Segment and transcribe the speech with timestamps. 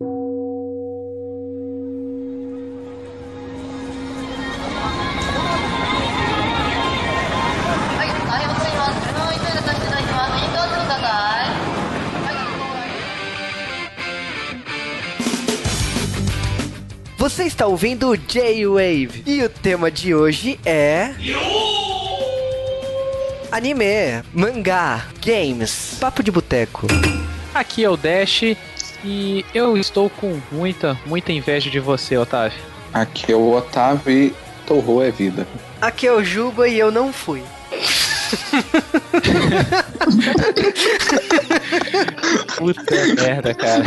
[0.00, 0.06] Você
[17.44, 21.12] está ouvindo o J-Wave e o tema de hoje é.
[23.50, 26.86] Anime, mangá, games, papo de boteco.
[27.52, 28.56] Aqui é o Dash
[29.04, 32.58] e eu estou com muita, muita inveja de você, Otávio.
[32.92, 34.34] Aqui é o Otávio e
[34.66, 35.46] Torro é vida.
[35.80, 37.42] Aqui é o Juba e eu não fui.
[42.56, 42.82] Puta
[43.14, 43.84] merda, cara.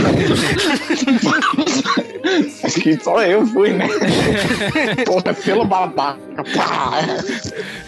[2.64, 3.88] Acho que só eu fui, né?
[5.06, 6.44] Porra, pelo babaca.
[6.56, 7.02] Pá.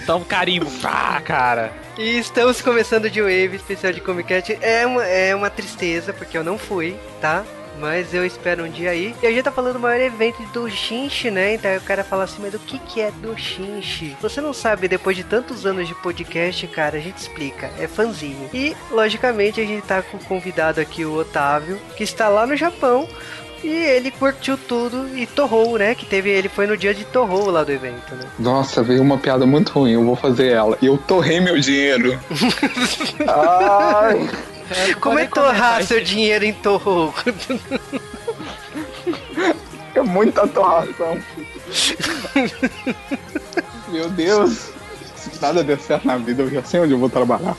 [0.05, 1.71] Dá um carimbo, pá, cara.
[1.97, 4.57] E estamos começando de Wave, especial de Comic Cat.
[4.61, 7.45] É uma, é uma tristeza, porque eu não fui, tá?
[7.79, 9.15] Mas eu espero um dia aí.
[9.21, 11.53] E a gente tá falando do maior evento do Shinshi, né?
[11.53, 14.17] Então o cara fala assim, mas do que que é do Shinshi?
[14.21, 17.69] Você não sabe, depois de tantos anos de podcast, cara, a gente explica.
[17.77, 18.49] É fanzinho.
[18.53, 22.55] E, logicamente, a gente tá com o convidado aqui, o Otávio, que está lá no
[22.55, 23.07] Japão.
[23.63, 25.95] E ele curtiu tudo e torrou, né?
[25.95, 28.25] Que teve, ele foi no dia de torrou lá do evento, né?
[28.37, 30.77] Nossa, veio uma piada muito ruim, eu vou fazer ela.
[30.81, 32.19] Eu torrei meu dinheiro.
[33.25, 34.29] Ai,
[34.99, 37.13] Como é torrar seu dinheiro em torrou?
[39.95, 41.17] é muita torração.
[43.87, 44.71] Meu Deus.
[45.15, 47.55] Se nada der certo na vida, eu já sei onde eu vou trabalhar.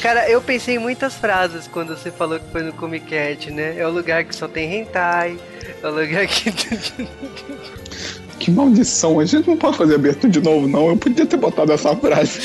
[0.00, 3.78] Cara, eu pensei em muitas frases quando você falou que foi no Comic Cat, né?
[3.78, 5.38] É o lugar que só tem hentai,
[5.82, 6.52] é o lugar que.
[8.38, 10.88] Que maldição, a gente não pode fazer aberto de novo, não.
[10.88, 12.40] Eu podia ter botado essa frase.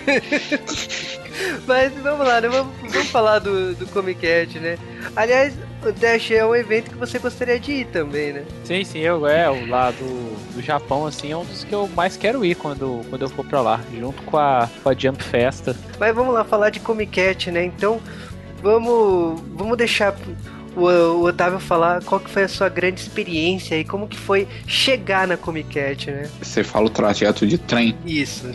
[1.66, 2.48] Mas vamos lá, né?
[2.48, 4.78] Vamos, vamos falar do, do Comic Cat, né?
[5.16, 5.52] Aliás,
[5.85, 8.43] o Dash é um evento que você gostaria de ir também, né?
[8.63, 11.87] Sim, sim, eu é, o lá do, do Japão, assim, é um dos que eu
[11.95, 15.23] mais quero ir quando, quando eu for pra lá, junto com a, com a Jump
[15.23, 15.75] Festa.
[15.99, 17.63] Mas vamos lá falar de Comic Cat, né?
[17.63, 18.01] Então,
[18.61, 20.15] vamos, vamos deixar
[20.75, 24.47] o, o Otávio falar qual que foi a sua grande experiência e como que foi
[24.67, 26.29] chegar na Comic Cat, né?
[26.41, 28.45] Você fala o trajeto de trem Isso.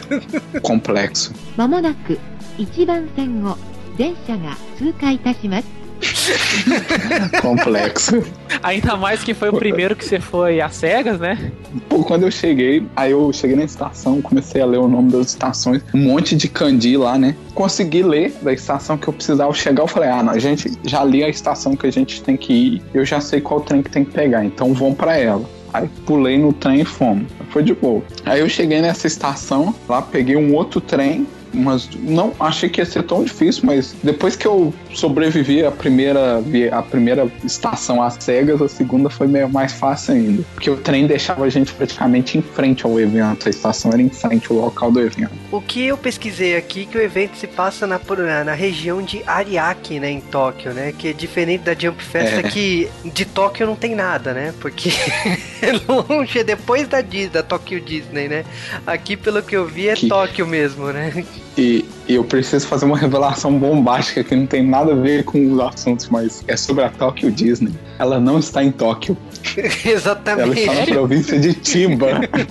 [0.61, 1.33] complexo.
[1.55, 2.19] まもなく
[2.57, 3.57] 1番線を
[3.97, 5.80] 電車が通過いたします。
[7.40, 8.22] Complexo.
[8.62, 11.52] Ainda mais que foi o primeiro que você foi às cegas, né?
[11.88, 15.28] Pô, quando eu cheguei, aí eu cheguei na estação, comecei a ler o nome das
[15.28, 17.34] estações, um monte de kanji lá, né?
[17.54, 19.82] Consegui ler da estação que eu precisava chegar.
[19.82, 22.52] Eu falei, ah, não, a gente já li a estação que a gente tem que
[22.52, 25.44] ir, eu já sei qual trem que tem que pegar, então vamos pra ela.
[25.72, 27.26] Aí pulei no trem e fomos.
[27.50, 28.02] Foi de boa.
[28.26, 32.84] Aí eu cheguei nessa estação, lá peguei um outro trem, mas não achei que ia
[32.84, 36.42] ser tão difícil, mas depois que eu sobrevivi a primeira
[36.72, 41.06] a primeira estação às cegas, a segunda foi meio mais fácil ainda, porque o trem
[41.06, 44.90] deixava a gente praticamente em frente ao evento, a estação era em frente ao local
[44.90, 45.32] do evento.
[45.50, 48.00] O que eu pesquisei aqui que o evento se passa na,
[48.44, 50.92] na, região de Ariake, né, em Tóquio, né?
[50.96, 52.42] Que é diferente da Jump Festa, É.
[52.42, 54.54] que de Tóquio não tem nada, né?
[54.60, 54.90] Porque
[55.60, 58.44] é longe, é depois da Disney, da Tokyo Disney, né?
[58.86, 61.24] Aqui, pelo que eu vi, é Que- Tóquio mesmo, né?
[61.56, 65.52] E, e eu preciso fazer uma revelação bombástica que não tem nada a ver com
[65.52, 67.72] os assuntos, mas é sobre a Tokyo Disney.
[67.98, 69.16] Ela não está em Tóquio,
[69.56, 70.60] ela Exatamente.
[70.60, 72.06] está na província de Chiba.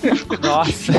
[0.42, 0.94] Nossa.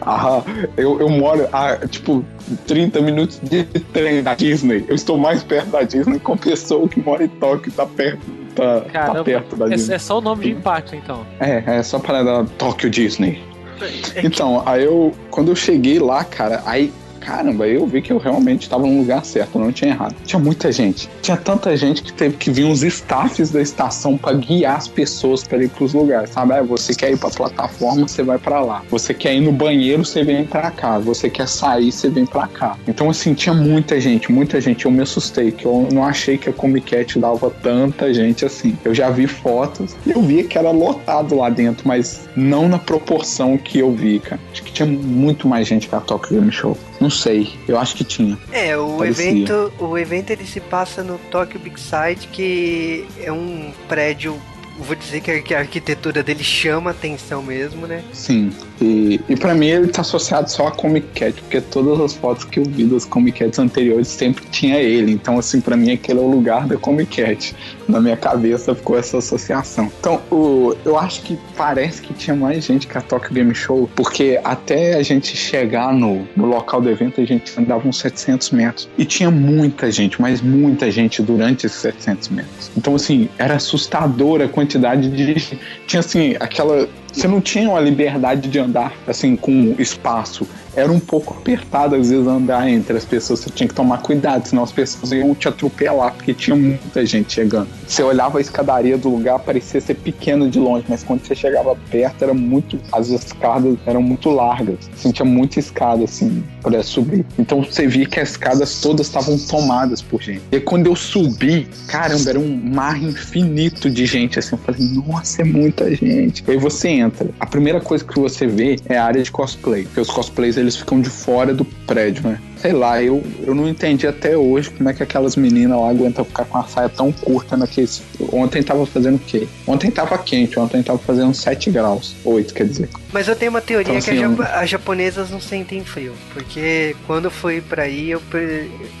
[0.00, 0.42] Ah,
[0.78, 2.24] eu, eu moro a, tipo,
[2.66, 4.84] 30 minutos de trem da Disney.
[4.88, 8.20] Eu estou mais perto da Disney com pessoa que mora em Tóquio, tá perto,
[8.54, 9.24] tá, tá Caramba.
[9.24, 9.94] perto da É, Disney.
[9.94, 11.26] é só o nome de impacto, então.
[11.38, 13.42] É, é só para dar Tóquio Disney.
[13.80, 18.12] É que- Então, aí eu, quando eu cheguei lá, cara, aí, caramba, eu vi que
[18.12, 20.14] eu realmente estava no lugar certo, não tinha errado.
[20.24, 21.08] Tinha muita gente.
[21.22, 25.44] Tinha tanta gente que teve que vir uns staffs da estação para guiar as pessoas
[25.44, 26.54] para ir pros lugares, sabe?
[26.54, 28.82] Ah, você quer ir pra plataforma, você vai para lá.
[28.90, 30.98] Você quer ir no banheiro, você vem para cá.
[30.98, 32.76] Você quer sair, você vem para cá.
[32.88, 34.86] Então, assim, tinha muita gente, muita gente.
[34.86, 38.76] Eu me assustei, que eu não achei que a Comic Cat dava tanta gente assim.
[38.84, 42.78] Eu já vi fotos e eu via que era lotado lá dentro, mas não na
[42.78, 44.40] proporção que eu vi, cara.
[44.52, 46.76] Acho que tinha muito mais gente que a Tokyo Game Show.
[47.00, 48.38] Não sei, eu acho que tinha.
[48.52, 49.30] É, o Parecia.
[49.30, 54.40] evento, o evento ele se passa no Tokyo Big Sight, que é um prédio,
[54.78, 58.02] vou dizer que a arquitetura dele chama atenção mesmo, né?
[58.12, 58.52] Sim.
[58.80, 62.44] E, e para mim ele tá associado só a Comic Cat, porque todas as fotos
[62.44, 65.12] que eu vi das Comic Cats anteriores sempre tinha ele.
[65.12, 67.54] Então, assim, para mim aquele é o lugar da Comic Cat.
[67.88, 69.90] Na minha cabeça ficou essa associação.
[69.98, 73.90] Então, o, eu acho que parece que tinha mais gente que a Tokyo Game Show,
[73.94, 78.50] porque até a gente chegar no, no local do evento, a gente andava uns 700
[78.50, 78.88] metros.
[78.96, 82.70] E tinha muita gente, mas muita gente durante esses 700 metros.
[82.76, 85.58] Então, assim, era assustadora a quantidade de.
[85.86, 90.46] Tinha, assim, aquela você não tinha uma liberdade de andar assim com espaço.
[90.74, 93.40] Era um pouco apertado às vezes andar entre as pessoas.
[93.40, 97.32] Você tinha que tomar cuidado, senão as pessoas iam te atropelar, porque tinha muita gente
[97.32, 97.68] chegando.
[97.86, 101.76] Você olhava a escadaria do lugar, parecia ser pequena de longe, mas quando você chegava
[101.90, 102.78] perto, era muito.
[102.92, 104.78] As escadas eram muito largas.
[104.96, 107.24] Tinha muita escada assim para subir.
[107.38, 110.42] Então você via que as escadas todas estavam tomadas por gente.
[110.52, 114.38] E quando eu subi, caramba, era um mar infinito de gente.
[114.38, 116.44] Assim, eu falei, nossa, é muita gente.
[116.46, 117.28] Aí você entra.
[117.38, 120.76] A primeira coisa que você vê é a área de cosplay, porque os cosplays eles
[120.76, 122.38] ficam de fora do prédio, né?
[122.60, 126.24] Sei lá, eu, eu não entendi até hoje como é que aquelas meninas lá aguentam
[126.24, 128.02] ficar com a saia tão curta naqueles.
[128.32, 129.48] Ontem tava fazendo o quê?
[129.66, 132.14] Ontem tava quente, ontem tava fazendo 7 graus.
[132.22, 132.88] 8, quer dizer.
[133.12, 136.12] Mas eu tenho uma teoria Então, que assim, as, japonesas não sentem frio.
[136.34, 138.22] Porque quando fui pra aí, eu,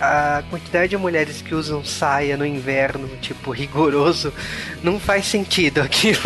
[0.00, 4.32] a quantidade de mulheres que usam saia no inverno, tipo, rigoroso,
[4.82, 6.18] não faz sentido aquilo.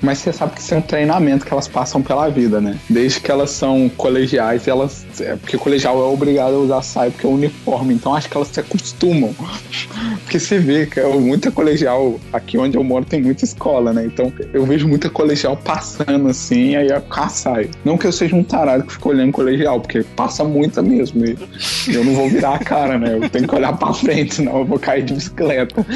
[0.00, 2.78] Mas você sabe que isso é um treinamento que elas passam pela vida, né?
[2.88, 5.04] Desde que elas são colegiais, elas.
[5.20, 7.94] É, porque colegial é obrigado a usar saia porque é uniforme.
[7.94, 9.34] Então acho que elas se acostumam.
[10.22, 12.20] Porque você vê que é muita colegial.
[12.32, 14.04] Aqui onde eu moro tem muita escola, né?
[14.04, 17.70] Então eu vejo muita colegial passando assim, aí é com a saia.
[17.82, 21.24] Não que eu seja um tarado que fica olhando colegial, porque passa muita mesmo.
[21.24, 21.36] E
[21.94, 23.14] eu não vou virar a cara, né?
[23.14, 25.86] Eu tenho que olhar pra frente, senão eu vou cair de bicicleta.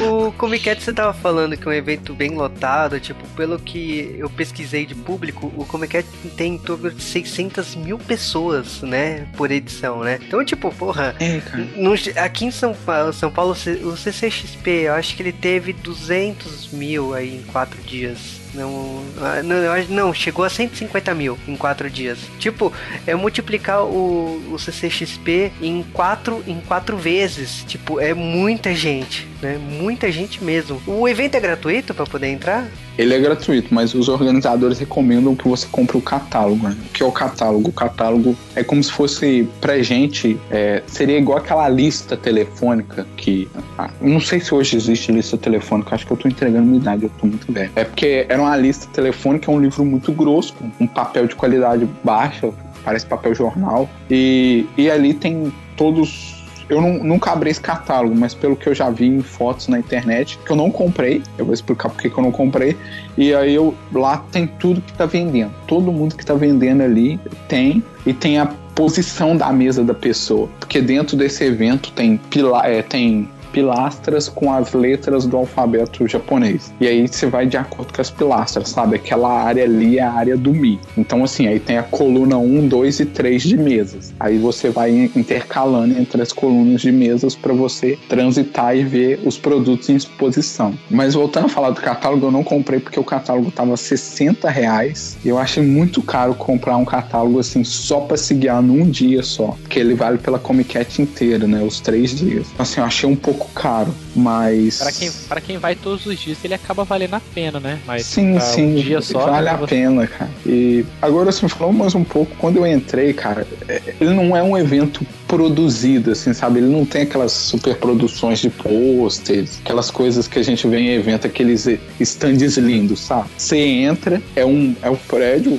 [0.00, 4.14] O Comic Cat, você tava falando que é um evento bem lotado, tipo, pelo que
[4.18, 9.26] eu pesquisei de público, o Comic Cat tem em torno de 600 mil pessoas, né,
[9.36, 10.18] por edição, né?
[10.26, 11.40] Então, tipo, porra, É,
[11.76, 16.70] no- aqui em São Paulo, São Paulo, o CCXP, eu acho que ele teve 200
[16.72, 18.42] mil aí em quatro dias.
[18.54, 19.56] Não, ah, não,
[19.88, 22.18] não, chegou a 150 mil em quatro dias.
[22.38, 22.72] Tipo,
[23.04, 27.64] é multiplicar o, o CCXP em quatro, em quatro vezes.
[27.66, 29.58] Tipo, é muita gente, né?
[29.80, 30.80] Muita gente mesmo.
[30.86, 32.68] O evento é gratuito pra poder entrar?
[32.96, 36.68] Ele é gratuito, mas os organizadores recomendam que você compre o catálogo.
[36.68, 36.76] Né?
[36.86, 37.70] O que é o catálogo?
[37.70, 43.48] O catálogo é como se fosse pra gente, é, seria igual aquela lista telefônica que.
[43.76, 47.04] ah, não sei se hoje existe lista telefônica, acho que eu tô entregando minha idade,
[47.04, 47.70] eu tô muito velho.
[47.74, 51.88] É porque era uma lista telefônica, é um livro muito grosso, um papel de qualidade
[52.04, 52.50] baixa,
[52.84, 58.34] parece papel jornal, e, e ali tem todos eu não, nunca abri esse catálogo, mas
[58.34, 61.54] pelo que eu já vi em fotos na internet, que eu não comprei, eu vou
[61.54, 62.76] explicar por que que eu não comprei,
[63.16, 65.52] e aí eu lá tem tudo que tá vendendo.
[65.66, 70.48] Todo mundo que tá vendendo ali tem, e tem a posição da mesa da pessoa.
[70.58, 76.74] Porque dentro desse evento tem, pila, é, tem pilastras com as letras do alfabeto japonês.
[76.80, 78.96] E aí você vai de acordo com as pilastras, sabe?
[78.96, 80.80] Aquela área ali é a área do Mi.
[80.98, 84.12] Então, assim, aí tem a coluna 1, 2 e 3 de mesas.
[84.18, 89.38] Aí você vai intercalando entre as colunas de mesas para você transitar e ver os
[89.38, 90.74] produtos em exposição.
[90.90, 95.16] Mas voltando a falar do catálogo, eu não comprei porque o catálogo tava 60 reais.
[95.24, 99.22] E eu achei muito caro comprar um catálogo assim só para se guiar num dia
[99.22, 99.56] só.
[99.62, 101.62] Porque ele vale pela Comic Cat inteira, né?
[101.62, 102.48] Os três dias.
[102.58, 104.78] Assim, eu achei um pouco caro, mas.
[104.78, 107.78] Pra quem, pra quem vai todos os dias, ele acaba valendo a pena, né?
[107.86, 109.26] Mas Sim, sim, um dia só.
[109.26, 110.30] vale né, a você- pena, cara.
[110.46, 114.42] E agora você falou mais um pouco, quando eu entrei, cara, é- ele não é
[114.42, 116.60] um evento produzido, assim, sabe?
[116.60, 120.88] Ele não tem aquelas super produções de pôsteres, aquelas coisas que a gente vê em
[120.90, 121.66] evento, aqueles
[121.98, 123.28] stands lindos, sabe?
[123.36, 125.58] Você entra, é um, é um prédio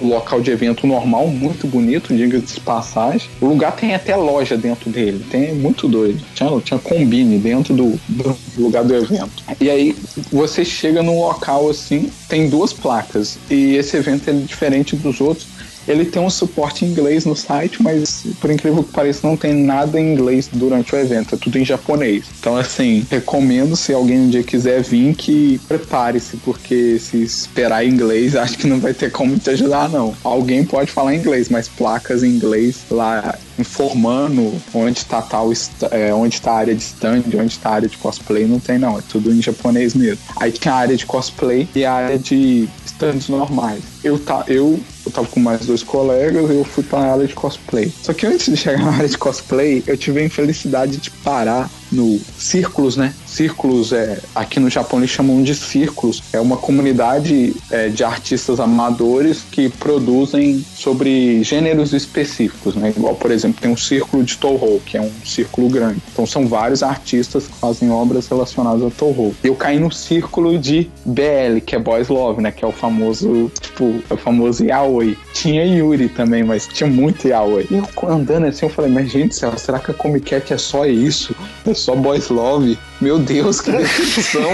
[0.00, 3.28] local de evento normal, muito bonito, diga-se de passagem.
[3.40, 6.22] O lugar tem até loja dentro dele, tem muito doido.
[6.34, 9.42] Tinha, tinha combine dentro do, do lugar do evento.
[9.60, 9.96] E aí
[10.30, 13.38] você chega num local assim, tem duas placas.
[13.50, 15.46] E esse evento é diferente dos outros.
[15.88, 19.54] Ele tem um suporte em inglês no site, mas por incrível que pareça, não tem
[19.54, 22.24] nada em inglês durante o evento, é tudo em japonês.
[22.38, 27.90] Então, assim, recomendo se alguém um dia quiser vir que prepare-se, porque se esperar em
[27.90, 30.14] inglês, acho que não vai ter como te ajudar, não.
[30.22, 35.50] Alguém pode falar inglês, mas placas em inglês lá informando onde está tal,
[35.90, 38.78] é, onde está a área de stand, onde está a área de cosplay, não tem
[38.78, 40.18] não, é tudo em japonês mesmo.
[40.36, 43.82] Aí tem a área de cosplay e a área de stands normais.
[44.04, 47.34] Eu, tá, eu eu tava com mais dois colegas e eu fui pra área de
[47.34, 47.92] cosplay.
[48.02, 51.70] Só que antes de chegar na área de cosplay, eu tive a infelicidade de parar
[51.90, 53.14] no Círculos, né?
[53.26, 56.22] Círculos, é, aqui no Japão eles chamam de Círculos.
[56.32, 62.92] É uma comunidade é, de artistas amadores que produzem sobre gêneros específicos, né?
[62.96, 66.00] Igual, por exemplo, tem um Círculo de Toho, que é um círculo grande.
[66.12, 69.34] Então são vários artistas que fazem obras relacionadas a Toho.
[69.42, 72.50] Eu caí no Círculo de BL, que é Boys Love, né?
[72.50, 75.16] Que é o famoso, tipo, é o famoso Yaoi.
[75.38, 77.68] Tinha Yuri também, mas tinha muito Yaoi.
[77.70, 80.84] E eu andando assim, eu falei, mas gente, será que a Comic Cat é só
[80.84, 81.32] isso?
[81.64, 82.76] É só Boys Love?
[83.00, 84.50] Meu Deus, que decepção!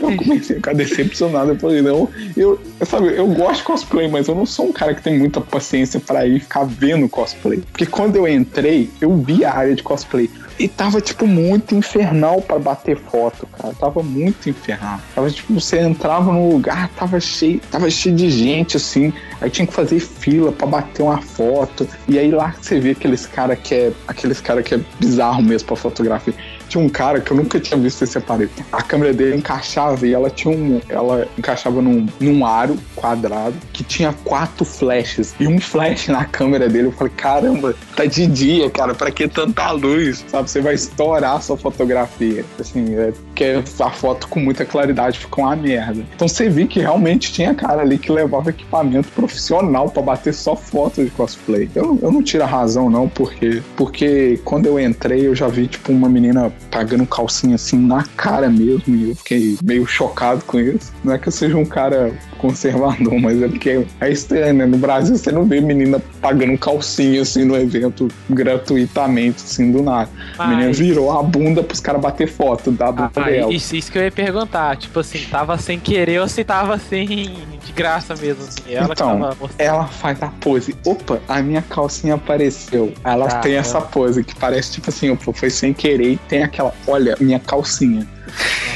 [0.00, 1.50] eu comecei a ficar decepcionado.
[1.50, 4.94] Eu falei, não, eu, sabe, eu gosto de cosplay, mas eu não sou um cara
[4.94, 7.62] que tem muita paciência para ir ficar vendo cosplay.
[7.70, 10.30] Porque quando eu entrei, eu vi a área de cosplay.
[10.58, 13.74] E tava, tipo, muito infernal para bater foto, cara.
[13.74, 15.00] Tava muito infernal.
[15.14, 19.12] Tava, tipo, você entrava no lugar, tava cheio, tava cheio de gente, assim.
[19.40, 21.88] Aí tinha que fazer fila para bater uma foto.
[22.06, 23.92] E aí lá você vê aqueles cara que é.
[24.06, 26.34] Aqueles cara que é bizarro mesmo pra fotografia
[26.72, 28.50] tinha um cara que eu nunca tinha visto esse aparelho.
[28.72, 30.80] A câmera dele encaixava e ela tinha um.
[30.88, 35.34] Ela encaixava num, num aro quadrado que tinha quatro flashes.
[35.38, 36.88] E um flash na câmera dele.
[36.88, 38.94] Eu falei, caramba, tá de dia, cara.
[38.94, 40.24] Pra que tanta luz?
[40.28, 40.50] Sabe?
[40.50, 42.42] Você vai estourar a sua fotografia.
[42.58, 46.02] Assim, é porque a foto com muita claridade ficou uma merda.
[46.14, 50.56] Então você viu que realmente tinha cara ali que levava equipamento profissional para bater só
[50.56, 51.68] foto de cosplay.
[51.74, 55.66] Eu, eu não tiro a razão, não, porque, porque quando eu entrei eu já vi,
[55.66, 60.58] tipo, uma menina pagando calcinha assim na cara mesmo e eu fiquei meio chocado com
[60.58, 60.92] isso.
[61.04, 64.66] Não é que eu seja um cara conservador, mas é porque é estranho, né?
[64.66, 70.10] No Brasil você não vê menina pagando calcinha assim no evento gratuitamente, assim, do nada.
[70.38, 73.52] A menina virou a bunda pros caras bater foto da bunda Ah, dela.
[73.52, 74.76] isso, isso que eu ia perguntar.
[74.76, 77.34] Tipo assim, tava sem querer ou se tava assim,
[77.64, 78.42] de graça mesmo.
[78.42, 78.60] Assim.
[78.74, 79.30] Ela que Então.
[79.58, 80.74] Ela faz a pose.
[80.84, 82.92] Opa, a minha calcinha apareceu.
[83.04, 86.42] Ela Ah, tem essa pose que parece tipo assim, opa, foi sem querer e tem
[86.42, 88.06] aquela, olha, minha calcinha.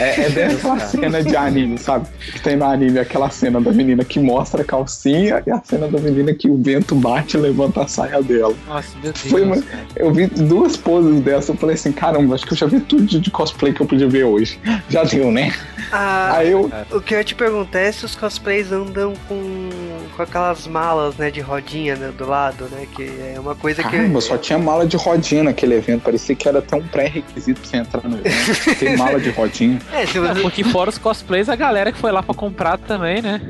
[0.01, 2.07] É, é dessa cena de anime, sabe?
[2.33, 5.89] Que tem no anime aquela cena da menina que mostra a calcinha e a cena
[5.89, 8.55] da menina que o vento bate e levanta a saia dela.
[8.67, 9.21] Nossa, meu Deus.
[9.21, 9.63] Foi uma-.
[9.95, 13.05] Eu vi duas poses dessa, eu falei assim, caramba, acho que eu já vi tudo
[13.05, 14.59] de de cosplay que eu podia ver hoje.
[14.89, 15.53] Já deu, né?
[15.91, 19.69] Ah, Aí eu, o que eu ia te perguntar é se os cosplays andam com,
[20.17, 22.87] com aquelas malas, né, de rodinha né, do lado, né?
[22.95, 23.05] Que
[23.35, 23.91] é uma coisa que.
[23.91, 26.03] Caramba, só tinha mala de rodinha naquele evento.
[26.03, 28.79] Parecia que era até um pré-requisito pra você entrar no evento.
[28.81, 29.79] Tem mala de rodinha.
[29.93, 30.41] É, você.
[30.41, 33.41] porque fora os cosplays, a galera que foi lá pra comprar também, né?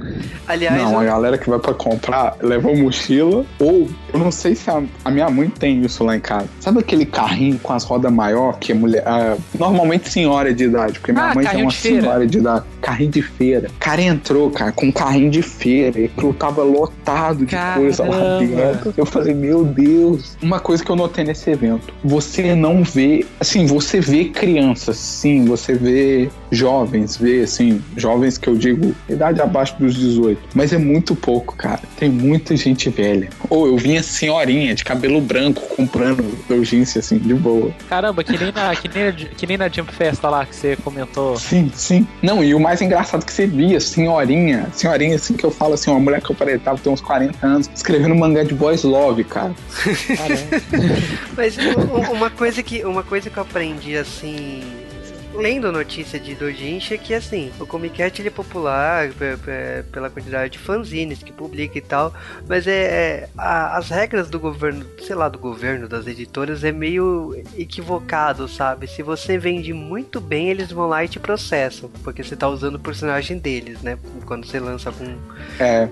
[0.46, 3.44] Aliás, Não, a galera que vai pra comprar leva mochila.
[3.58, 6.48] Ou, eu não sei se a, a minha mãe tem isso lá em casa.
[6.60, 9.02] Sabe aquele carrinho com as rodas maior que a mulher.
[9.06, 12.00] ah, normalmente senhora de idade, porque minha Ah, mãe já é uma de feira.
[12.02, 12.64] senhora de idade.
[12.80, 13.68] Carrinho de feira.
[13.68, 16.00] O cara entrou, cara, com um carrinho de feira.
[16.00, 18.46] E aquilo tava lotado de coisa lá Caramba.
[18.46, 18.94] dentro.
[18.96, 20.36] Eu falei, meu Deus.
[20.42, 23.26] Uma coisa que eu notei nesse evento: você não vê.
[23.40, 29.40] Assim, você vê crianças, sim, você vê jovens, vê, assim, jovens que eu digo, idade
[29.40, 30.40] abaixo dos 18.
[30.54, 31.80] Mas é muito pouco, cara.
[31.98, 33.28] Tem muita gente velha.
[33.48, 37.72] Ou eu vinha senhorinha de cabelo branco comprando doujinse, assim, de boa.
[37.88, 41.36] Caramba, que nem na, que nem, que nem na Jump Festa lá que você comentou.
[41.36, 42.06] Sim, sim.
[42.22, 45.90] Não, e o mais engraçado que você via, senhorinha, senhorinha assim que eu falo assim,
[45.90, 49.24] uma mulher que eu parei, tava tem uns 40 anos, escrevendo mangá de boys love,
[49.24, 49.54] cara.
[50.16, 50.96] Caramba.
[51.36, 51.56] Mas
[52.10, 54.62] uma coisa que uma coisa que eu aprendi assim
[55.36, 59.82] lendo notícia de Dojinshi é que assim, o Comic Cat ele é popular pe- pe-
[59.92, 62.12] pela quantidade de fanzines que publica e tal,
[62.48, 66.72] mas é, é- a- as regras do governo, sei lá, do governo das editoras é
[66.72, 68.86] meio equivocado, sabe?
[68.86, 72.76] Se você vende muito bem, eles vão lá e te processam, porque você tá usando
[72.76, 73.98] o personagem deles, né?
[74.24, 75.16] Quando você lança com
[75.60, 75.88] É,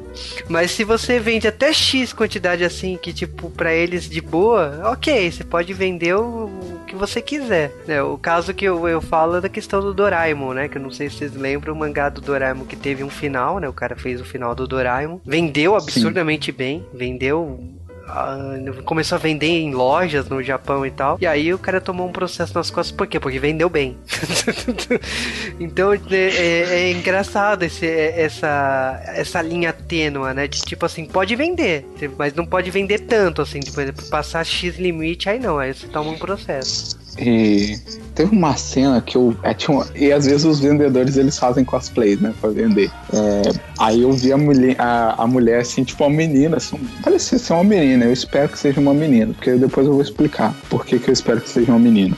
[0.48, 5.30] mas se você vende até X quantidade assim, que tipo, pra eles de boa, ok,
[5.30, 7.72] você pode vender o, o que você quiser.
[7.86, 8.02] né?
[8.02, 10.68] o caso que eu, eu falo da questão do Doraemon, né?
[10.68, 13.58] Que eu não sei se vocês lembram o mangá do Doraemon que teve um final,
[13.58, 13.68] né?
[13.68, 15.20] O cara fez o final do Doraemon.
[15.24, 17.58] Vendeu absurdamente bem, vendeu.
[18.06, 18.36] ah,
[18.84, 21.16] começou a vender em lojas no Japão e tal.
[21.20, 23.18] E aí o cara tomou um processo nas costas, por quê?
[23.18, 23.96] Porque vendeu bem.
[25.58, 30.46] então é, é- é engraçado esse, é- essa, essa linha tênua, né?
[30.46, 31.86] De tipo assim, pode vender,
[32.18, 36.10] mas não pode vender tanto, assim, exemplo, passar X limite, aí não, aí você toma
[36.10, 37.02] um processo.
[37.18, 37.78] E
[38.14, 39.36] teve uma cena que eu.
[39.42, 42.34] é, tinha e às vezes os vendedores eles fazem cosplay, né?
[42.40, 42.90] Pra vender.
[43.12, 43.42] É,
[43.78, 46.56] aí eu vi a mulher, a, a mulher assim, tipo, uma menina.
[46.56, 48.04] Assim, parecia ser uma menina.
[48.04, 51.12] Eu espero que seja uma menina, porque depois eu vou explicar por que, que eu
[51.12, 52.16] espero que seja uma menina.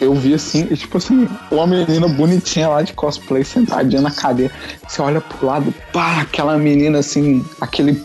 [0.00, 4.52] eu vi assim, tipo assim, uma menina bonitinha lá de cosplay sentadinha na cadeira.
[4.88, 8.02] Você olha pro lado, pá, aquela menina assim, aquele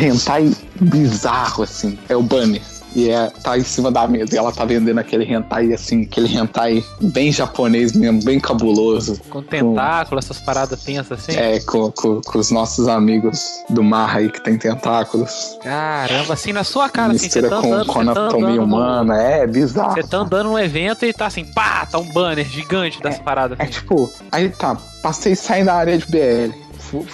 [0.00, 1.96] hentai bizarro assim.
[2.08, 2.60] É o banner.
[2.96, 6.34] E é, tá em cima da mesa e ela tá vendendo aquele hentai assim, aquele
[6.34, 9.20] hentai bem japonês mesmo, bem cabuloso.
[9.28, 11.38] Com tentáculo, essas paradas tensas assim.
[11.38, 15.58] É, com, com, com os nossos amigos do mar aí que tem tentáculos.
[15.62, 18.64] Caramba, assim na sua cara, assim, você Mistura tá com, andando, com tá anatomia no-
[18.64, 19.92] humana, é bizarro.
[19.94, 23.56] Você tá andando num evento e tá assim, pá, tá um banner gigante dessa parada.
[23.58, 23.72] É assim.
[23.72, 26.65] tipo, aí tá, passei saindo da área de BL.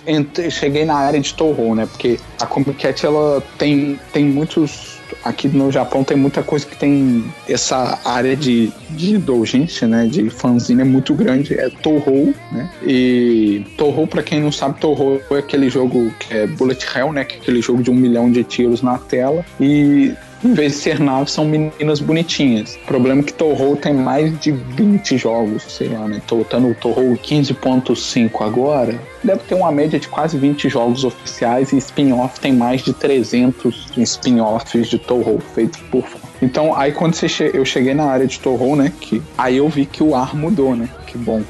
[0.06, 1.86] Entrei- cheguei na área de Toho, né?
[1.86, 5.00] Porque a Comic Cat, ela tem, tem muitos.
[5.24, 10.06] Aqui no Japão tem muita coisa que tem essa área de, de doujinshi, né?
[10.06, 11.54] De fanzine é muito grande.
[11.54, 12.70] É Toho, né?
[12.84, 17.24] E Toho, pra quem não sabe, Toho é aquele jogo que é Bullet Hell, né?
[17.24, 19.44] Que é aquele jogo de um milhão de tiros na tela.
[19.60, 20.12] E
[20.44, 22.74] em vez de ser naves, são meninas bonitinhas.
[22.82, 26.20] O problema é que Toho tem mais de 20 jogos, sei lá, né?
[26.26, 28.98] Tô tá no Toho 15.5 agora.
[29.22, 33.88] Deve ter uma média de quase 20 jogos oficiais e spin-off tem mais de 300
[33.98, 36.18] spin-offs de Toho feitos por fã.
[36.40, 38.92] Então, aí quando che- eu cheguei na área de Toho, né?
[39.00, 40.88] Que, aí eu vi que o ar mudou, né?
[41.06, 41.42] Que bom.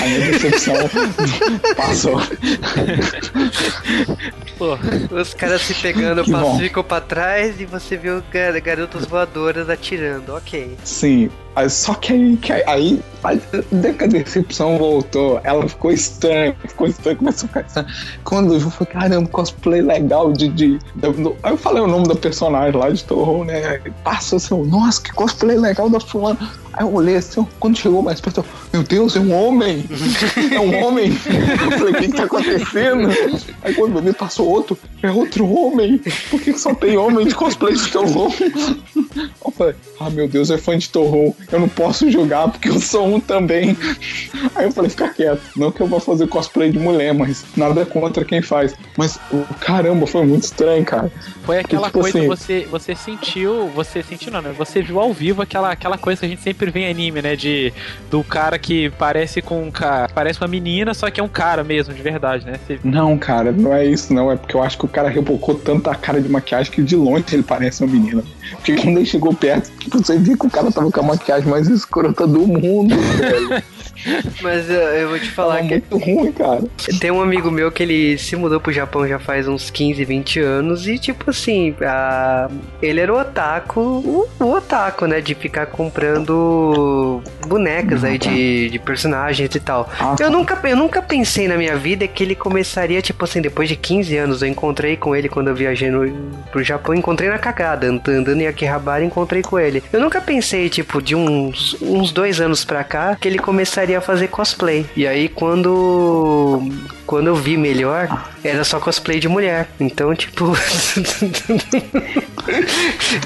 [0.00, 0.74] A minha decepção
[1.76, 2.20] passou.
[4.58, 4.78] Pô,
[5.14, 10.34] Os caras se pegando Que ficam pra trás e você viu gar garotas voadoras atirando.
[10.34, 10.76] Ok.
[10.84, 11.30] Sim,
[11.68, 13.40] só que aí, que aí, aí
[14.00, 17.88] a, decepção voltou, ela ficou estranha, ficou estranha, começou a ficar estranha.
[18.24, 20.48] Quando eu falei, caramba, cosplay legal de.
[20.48, 23.80] de, do- aí eu falei o nome da personagem lá de Torro, né?
[24.04, 26.38] Passou assim, nossa, que cosplay legal da fulana.
[26.72, 29.84] Aí eu olhei assim, quando chegou mais perto, eu, meu Deus, é um homem!
[30.52, 31.08] É um homem!
[31.10, 33.08] Eu falei, o que, que tá acontecendo?
[33.62, 35.98] Aí quando eu vi, passou outro, é outro homem!
[36.30, 38.32] Por que, que só tem homem de cosplay de Torro?
[39.44, 42.80] Eu falei, ah meu Deus, é fã de Torro, eu não posso jogar porque eu
[42.80, 43.76] sou um também.
[44.54, 47.84] Aí eu falei, fica quieto, não que eu vou fazer cosplay de mulher, mas nada
[47.84, 48.74] contra quem faz.
[48.96, 49.18] Mas
[49.60, 51.10] caramba, foi muito estranho, cara.
[51.44, 54.52] foi aquela tipo coisa assim- você você sentiu, você sentiu não, né?
[54.56, 57.36] Você viu ao vivo aquela, aquela coisa que a gente sempre vê em anime, né?
[57.36, 57.72] De
[58.10, 61.64] do cara que parece com um cara, parece uma menina, só que é um cara
[61.64, 62.58] mesmo, de verdade, né?
[62.66, 64.30] Você- Não, cara, não é isso, não.
[64.30, 66.96] É porque eu acho que o cara rebocou tanto a cara de maquiagem que de
[66.96, 68.22] longe ele parece uma menina.
[68.52, 71.68] Porque quando ele chegou perto, você viu que o cara tava com a maquiagem mais
[71.68, 73.62] escrota do mundo, velho.
[74.42, 76.62] Mas eu, eu vou te falar Tava que muito ruim, cara.
[77.00, 80.40] tem um amigo meu que ele se mudou pro Japão já faz uns 15, 20
[80.40, 82.48] anos e tipo assim, a-
[82.80, 85.20] ele era o otaku, o, o otaku, né?
[85.20, 89.88] De ficar comprando bonecas aí de, de personagens e tal.
[90.00, 93.68] Ah, Eu nunca, eu nunca pensei na minha vida que ele começaria, tipo assim, depois
[93.68, 96.10] de 15 anos, eu encontrei com ele quando eu viajei no,
[96.50, 99.82] pro Japão, encontrei na cagada, and- andando em Akihabara, encontrei com ele.
[99.92, 104.00] Eu nunca pensei, tipo, de uns, uns dois anos pra cá, que ele começaria a
[104.00, 104.86] fazer cosplay.
[104.96, 106.62] E aí, quando,
[107.06, 109.68] quando eu vi melhor, era só cosplay de mulher.
[109.78, 110.52] Então, tipo...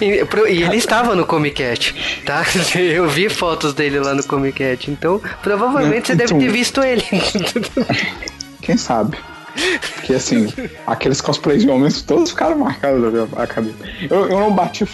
[0.00, 2.44] e, e ele estava no Comic Cat, tá?
[2.74, 7.04] Eu vi fotos dele lá no Comic Cat, então provavelmente você deve ter visto ele.
[8.60, 9.16] Quem sabe?
[9.78, 10.52] Porque assim,
[10.86, 13.76] aqueles cosplays de homens todos ficaram marcados na minha cabeça.
[14.10, 14.84] Eu, eu não bati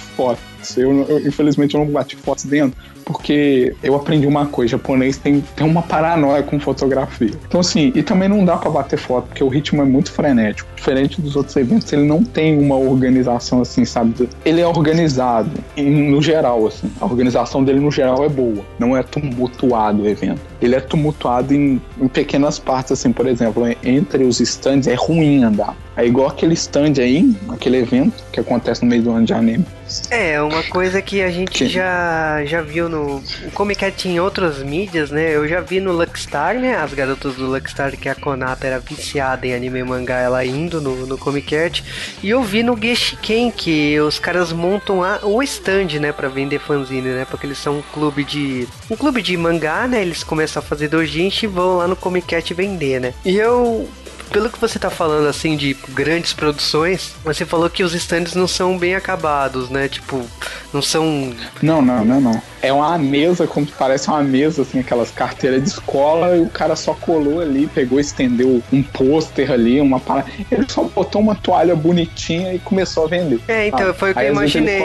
[0.60, 0.76] fotos.
[0.76, 2.76] Eu, eu- infelizmente eu não bati fotos dentro.
[3.04, 7.30] Porque eu aprendi uma coisa, japonês tem, tem uma paranoia com fotografia.
[7.48, 10.68] Então, assim, e também não dá pra bater foto, porque o ritmo é muito frenético.
[10.76, 14.28] Diferente dos outros eventos, ele não tem uma organização assim, sabe?
[14.44, 16.88] Ele é organizado, no geral, assim.
[17.00, 18.64] A organização dele, no geral, é boa.
[18.78, 20.40] Não é tumultuado o evento.
[20.62, 24.94] Ele é tumultuado em, em pequenas partes, assim, por exemplo, en- entre os stands é
[24.94, 25.74] ruim andar.
[25.96, 29.64] É igual aquele stand aí, aquele evento que acontece no meio do ano de anime.
[30.10, 33.22] É, uma coisa que a gente já, já viu no.
[33.44, 35.34] O Comic Cat em outras mídias, né?
[35.34, 36.76] Eu já vi no Luckstar, né?
[36.76, 40.80] As garotas do Luckstar, que a Konata era viciada em anime e mangá, ela indo
[40.80, 41.84] no, no Comic Cat.
[42.22, 46.12] E eu vi no Geshiken, que os caras montam a, o stand, né?
[46.12, 47.26] Pra vender fanzine, né?
[47.28, 48.68] Porque eles são um clube de.
[48.90, 50.02] Um clube de mangá, né?
[50.02, 53.14] Eles começam a fazer doujinshi e vão lá no Comic Cat vender, né?
[53.24, 53.88] E eu
[54.30, 58.46] pelo que você tá falando assim de grandes produções, você falou que os stands não
[58.48, 59.88] são bem acabados, né?
[59.88, 60.24] Tipo,
[60.72, 61.32] não são.
[61.62, 62.42] Não, não, não, não.
[62.62, 66.76] É uma mesa, como parece uma mesa, assim, aquelas carteiras de escola, e o cara
[66.76, 70.30] só colou ali, pegou, estendeu um pôster ali, uma parada.
[70.50, 73.40] Ele só botou uma toalha bonitinha e começou a vender.
[73.48, 74.78] É, então Ah, foi o que aí eu imaginei.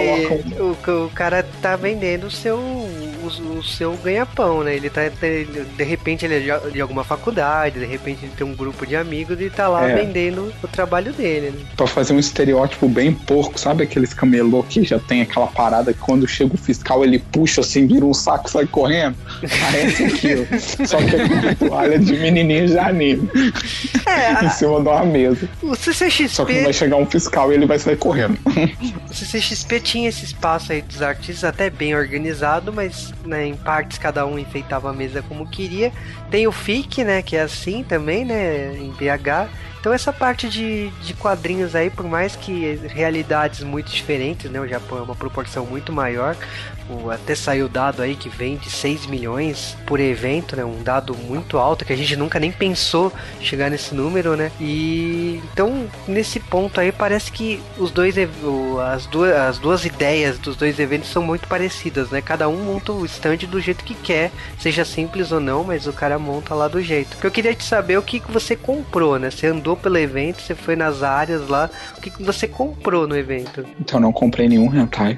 [0.55, 2.57] colocam- O, o cara tá vendendo o seu,
[3.27, 4.75] o o, seu ganha-pão, né?
[4.75, 5.01] Ele tá.
[5.09, 9.39] De, repente ele é de, alguma faculdade, de repente ele tem um grupo de amigos
[9.39, 9.95] e tá lá É.
[9.95, 11.65] vendendo o trabalho dele, né?
[11.75, 15.99] Pra fazer um estereótipo bem porco, sabe aqueles camelô que já tem aquela parada que
[15.99, 19.15] quando chega o fiscal ele puxa assim, vira um saco e sai correndo?
[19.41, 20.47] Parece aquilo.
[20.85, 23.29] Só que é com toalha de menininho de anime
[24.05, 25.47] É, em cima de uma mesa.
[25.61, 28.37] o Só que CCXP, vai chegar um fiscal e ele vai sair correndo.
[29.09, 33.97] o CCXP tinha esse espaço aí dos artistas até bem organizado, mas né, em partes
[33.97, 35.91] cada um enfeitava a mesa como queria.
[36.29, 39.49] Tem o FIC, né, que é assim também, né, em BH.
[39.85, 44.67] Então essa parte de, de quadrinhos aí, por mais que realidades muito diferentes, né, o
[44.67, 46.35] Japão é uma proporção muito maior.
[46.89, 50.63] O, até saiu dado aí que vende 6 milhões por evento, né?
[50.63, 54.51] Um dado muito alto que a gente nunca nem pensou chegar nesse número, né?
[54.59, 58.15] E então nesse ponto aí parece que os dois
[58.93, 62.21] as duas as duas ideias dos dois eventos são muito parecidas, né?
[62.21, 65.93] Cada um monta o stand do jeito que quer, seja simples ou não, mas o
[65.93, 67.17] cara monta lá do jeito.
[67.23, 69.31] Eu queria te saber é o que você comprou, né?
[69.31, 73.15] Você andou pelo evento, você foi nas áreas lá, o que que você comprou no
[73.17, 73.65] evento?
[73.79, 75.17] Então eu não comprei nenhum hentai.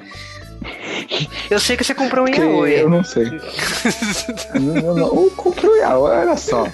[1.48, 2.80] Eu sei que você comprou um yaoi.
[2.82, 3.26] eu não sei.
[4.54, 6.66] Eu não, eu comprei o yaoi, olha só.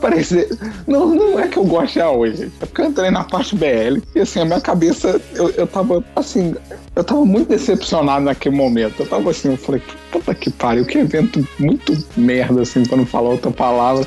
[0.00, 0.48] Parecer.
[0.86, 2.52] Não, não é que eu gosto de yaoi, gente.
[2.60, 6.04] É porque eu entrei na parte BL e assim, a minha cabeça, eu, eu tava
[6.16, 6.54] assim.
[6.94, 9.00] Eu tava muito decepcionado naquele momento.
[9.00, 13.06] Eu tava assim, eu falei, puta que pariu, que evento muito merda, assim, pra não
[13.06, 14.06] falar outra palavra.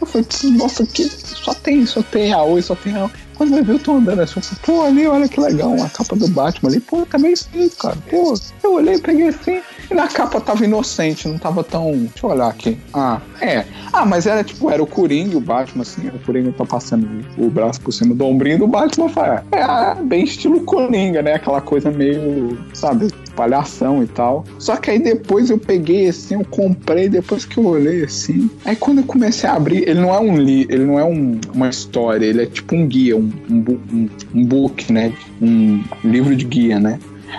[0.00, 3.10] Eu falei, nossa, que só tem, só tem yaoi, só tem yaoi.
[3.36, 6.16] Quando vai ver, eu tô andando assim, eu pô, ali, olha que legal, a capa
[6.16, 7.96] do Batman ali, pô, tá meio simples, cara.
[8.10, 11.92] Pô, eu olhei, peguei assim, e na capa tava inocente, não tava tão.
[11.92, 12.76] Deixa eu olhar aqui.
[12.92, 13.64] Ah, é.
[13.92, 17.06] Ah, mas era tipo, era o Coringa e o Batman, assim, o Coringa tá passando
[17.38, 21.34] o braço por cima do ombrinho do Batman, fala, é, ah, bem estilo Coringa, né?
[21.34, 24.44] Aquela coisa meio, sabe, palhação e tal.
[24.58, 28.50] Só que aí depois eu peguei assim, eu comprei, depois que eu olhei assim.
[28.64, 31.38] Aí quando eu comecei a abrir, ele não é um li, ele não é um-
[31.54, 35.12] uma história, ele é tipo um guia, um, um- um book, né?
[35.40, 36.98] Um livro de guia, né?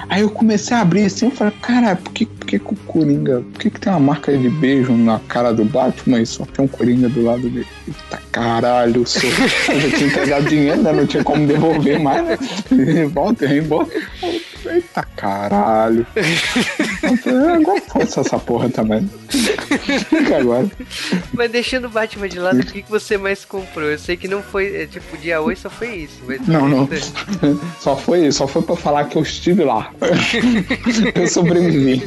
[0.10, 2.78] Aí eu comecei a abrir assim, eu falei, cara, por que, por que, que o
[2.88, 3.44] Coringa.
[3.52, 6.66] Por que, que tem uma marca de beijo na cara do Batman e só tem
[6.66, 7.68] um Coringa do lado dele?
[7.88, 9.30] Eita caralho, sou...
[9.30, 10.92] eu já tinha entregado dinheiro, né?
[10.92, 12.38] Não tinha como devolver mais, né?
[13.14, 13.46] Volta.
[14.72, 16.06] Eita caralho.
[17.56, 19.10] Agora foda-se essa porra também.
[19.30, 20.70] Fica agora.
[21.34, 23.90] Mas deixando o Batman de lado, o que, que você mais comprou?
[23.90, 26.22] Eu sei que não foi, é, tipo, dia 8 só foi isso.
[26.26, 26.88] Mas Não, não.
[27.80, 29.92] Só foi, só foi pra falar que eu estive lá.
[31.16, 32.04] eu sobrevivi.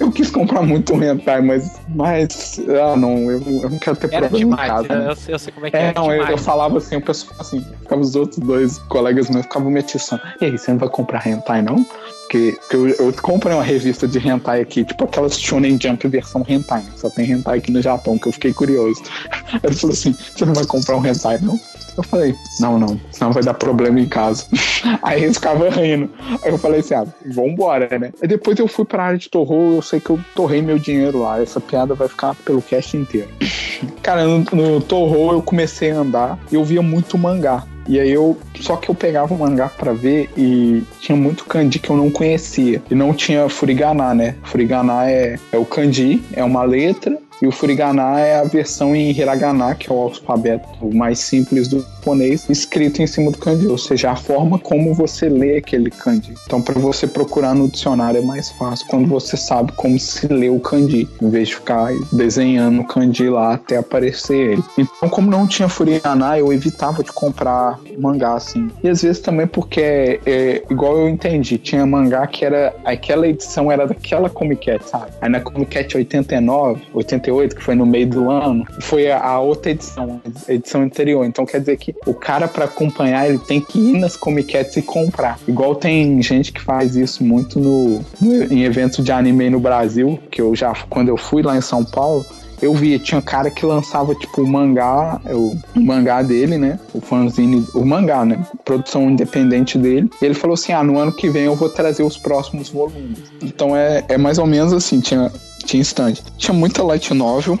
[0.00, 1.78] Eu quis comprar muito hentai, mas.
[1.88, 2.60] Mas.
[2.68, 4.92] Ah, não, eu, eu não quero ter Era problema em demais, casa.
[4.92, 5.10] eu, né?
[5.10, 5.92] eu sei, eu sei como é que É, é.
[5.94, 9.70] não, eu, eu falava assim, o pessoal assim, ficava os outros dois colegas meus ficavam
[9.70, 10.22] me atiçando.
[10.40, 11.84] E aí, você não vai comprar hentai, não?
[12.22, 16.44] Porque, porque eu, eu comprei uma revista de hentai aqui, tipo aquelas Shonen Jump versão
[16.48, 16.82] hentai.
[16.96, 19.02] Só tem hentai aqui no Japão, que eu fiquei curioso.
[19.62, 21.58] Ele falou assim, você não vai comprar um hentai, não?
[21.96, 24.46] Eu falei, não, não, senão vai dar problema em casa.
[25.02, 26.10] Aí eles ficavam rindo.
[26.42, 28.12] Aí eu falei assim, ah, vambora, né?
[28.20, 31.20] Aí depois eu fui pra área de torrou, eu sei que eu torrei meu dinheiro
[31.22, 31.40] lá.
[31.40, 33.28] Essa piada vai ficar pelo cast inteiro.
[34.02, 37.64] Cara, no, no Torro eu comecei a andar e eu via muito mangá.
[37.88, 38.36] E aí eu.
[38.60, 42.10] Só que eu pegava o mangá pra ver e tinha muito kanji que eu não
[42.10, 42.82] conhecia.
[42.90, 44.34] E não tinha furigana, né?
[44.42, 47.16] Furigana é, é o kanji, é uma letra.
[47.42, 51.84] E o furigana é a versão em hiragana, que é o alfabeto mais simples do
[52.06, 56.34] japonês, escrito em cima do kanji, ou seja, a forma como você lê aquele kanji.
[56.46, 60.48] Então, para você procurar no dicionário é mais fácil quando você sabe como se lê
[60.48, 64.62] o kanji, em vez de ficar desenhando o kanji lá até aparecer ele.
[64.78, 68.70] Então, como não tinha furigana, eu evitava de comprar mangá assim.
[68.84, 73.72] E às vezes também porque, é, igual eu entendi, tinha mangá que era aquela edição
[73.72, 75.10] era daquela Comic Cat, sabe?
[75.20, 76.82] Aí na Comic Cat 89,
[77.30, 81.24] 88, que foi no meio do ano, foi a outra edição, a edição anterior.
[81.24, 84.76] Então quer dizer que o cara para acompanhar ele tem que ir nas Comic Cats
[84.76, 85.38] e comprar.
[85.46, 90.18] Igual tem gente que faz isso muito no, no- em eventos de anime no Brasil,
[90.30, 92.24] que eu já quando eu fui lá em São Paulo,
[92.60, 96.78] eu vi, tinha cara que lançava, tipo, o mangá, o, o mangá dele, né?
[96.94, 98.44] O fanzine, o mangá, né?
[98.64, 100.10] Produção independente dele.
[100.20, 103.18] Ele falou assim: ah, no ano que vem eu vou trazer os próximos volumes.
[103.42, 105.30] Então é, é mais ou menos assim, tinha,
[105.64, 106.14] tinha stand.
[106.36, 107.58] Tinha muita light novel.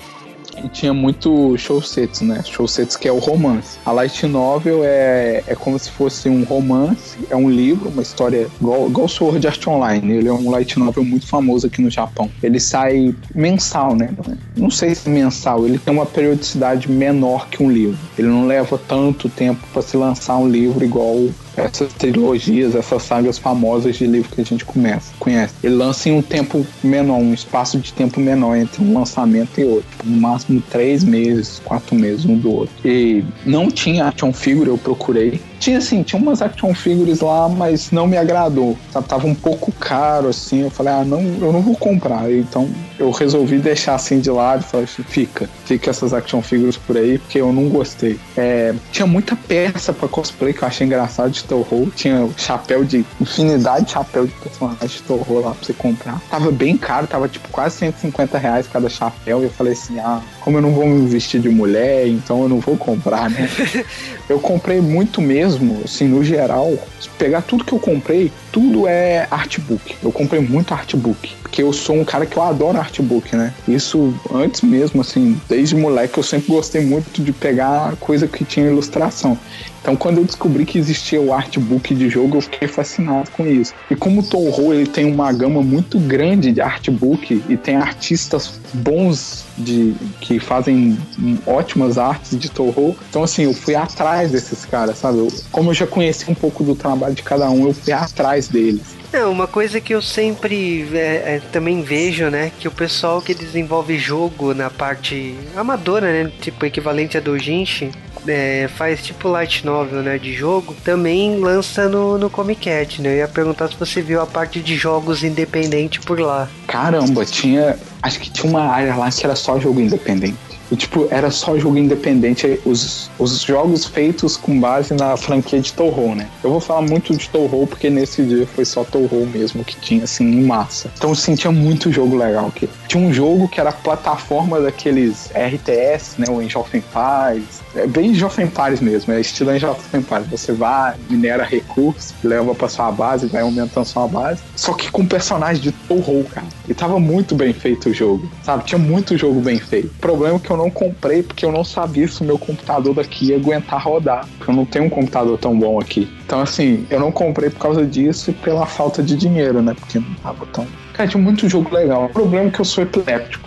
[0.62, 2.42] E tinha muito showsets, né?
[2.44, 3.78] Showsets que é o romance.
[3.84, 8.48] A light novel é, é como se fosse um romance, é um livro, uma história
[8.60, 10.12] igual, igual Sword Art Online.
[10.12, 12.30] Ele é um light novel muito famoso aqui no Japão.
[12.42, 14.10] Ele sai mensal, né?
[14.56, 17.98] Não sei se mensal, ele tem uma periodicidade menor que um livro.
[18.18, 21.16] Ele não leva tanto tempo para se lançar um livro igual
[21.56, 25.54] essas trilogias, essas sagas famosas de livro que a gente começa, conhece.
[25.62, 29.64] Ele lança em um tempo menor, um espaço de tempo menor entre um lançamento e
[29.64, 29.88] outro.
[30.04, 32.74] No máximo três meses, quatro meses um do outro.
[32.84, 35.40] E não tinha action figure, eu procurei.
[35.66, 38.78] Tinha assim, tinha umas action figures lá, mas não me agradou.
[38.92, 39.08] Sabe?
[39.08, 40.62] Tava um pouco caro, assim.
[40.62, 42.30] Eu falei, ah, não, eu não vou comprar.
[42.30, 47.18] Então eu resolvi deixar assim de lado falei fica, fica essas action figures por aí,
[47.18, 48.18] porque eu não gostei.
[48.36, 51.90] É, tinha muita peça pra cosplay que eu achei engraçado de Toho.
[51.96, 53.04] Tinha chapéu de.
[53.20, 56.20] infinidade de chapéu de personagem de Toho lá pra você comprar.
[56.30, 59.40] Tava bem caro, tava tipo quase 150 reais cada chapéu.
[59.40, 62.48] E eu falei assim, ah, como eu não vou me vestir de mulher, então eu
[62.48, 63.48] não vou comprar, né?
[64.28, 66.78] eu comprei muito mesmo, assim, no geral.
[67.18, 69.96] Pegar tudo que eu comprei, tudo é artbook.
[70.02, 71.34] Eu comprei muito artbook.
[71.42, 73.52] Porque eu sou um cara que eu adoro artbook, né?
[73.68, 78.66] Isso antes mesmo, assim, desde moleque eu sempre gostei muito de pegar coisa que tinha
[78.66, 79.38] ilustração.
[79.86, 83.72] Então, quando eu descobri que existia o artbook de jogo, eu fiquei fascinado com isso.
[83.88, 88.58] E como o Toho ele tem uma gama muito grande de artbook e tem artistas
[88.74, 90.98] bons de que fazem
[91.46, 95.18] ótimas artes de Toho, então assim, eu fui atrás desses caras, sabe?
[95.18, 98.45] Eu, como eu já conheci um pouco do trabalho de cada um, eu fui atrás
[98.48, 98.96] deles.
[99.12, 102.50] É, uma coisa que eu sempre é, é, também vejo, né?
[102.58, 106.32] Que o pessoal que desenvolve jogo na parte amadora, né?
[106.40, 107.90] Tipo, equivalente a Dojinshi,
[108.28, 113.12] é, faz tipo light novel, né, de jogo, também lança no, no Comic Cat, né?
[113.12, 116.48] Eu ia perguntar se você viu a parte de jogos independente por lá.
[116.66, 117.78] Caramba, tinha.
[118.02, 120.36] Acho que tinha uma área lá que era só jogo independente.
[120.70, 125.72] E, tipo, era só jogo independente, os, os jogos feitos com base na franquia de
[125.72, 126.28] Toho, né?
[126.42, 130.04] Eu vou falar muito de Toho porque nesse dia foi só Toho mesmo que tinha,
[130.04, 130.90] assim, em massa.
[130.96, 132.68] Então, assim, tinha muito jogo legal aqui.
[132.88, 136.26] Tinha um jogo que era plataforma daqueles RTS, né?
[136.28, 137.60] O Age of Empires.
[137.74, 140.26] É bem Age of Empires mesmo, é estilo Age of Empires.
[140.28, 144.42] Você vai, minera recursos, leva pra sua base, vai aumentando sua base.
[144.54, 146.46] Só que com personagens de Toho, cara.
[146.68, 148.64] E tava muito bem feito o jogo, sabe?
[148.64, 149.88] Tinha muito jogo bem feito.
[149.88, 152.94] O problema é que eu não comprei porque eu não sabia se o meu computador
[152.94, 154.26] daqui ia aguentar rodar.
[154.38, 156.08] Porque eu não tenho um computador tão bom aqui.
[156.24, 159.74] Então, assim, eu não comprei por causa disso e pela falta de dinheiro, né?
[159.74, 160.66] Porque não tava tão.
[160.92, 162.06] Cara, tinha muito jogo legal.
[162.06, 163.46] O problema é que eu sou epiléptico.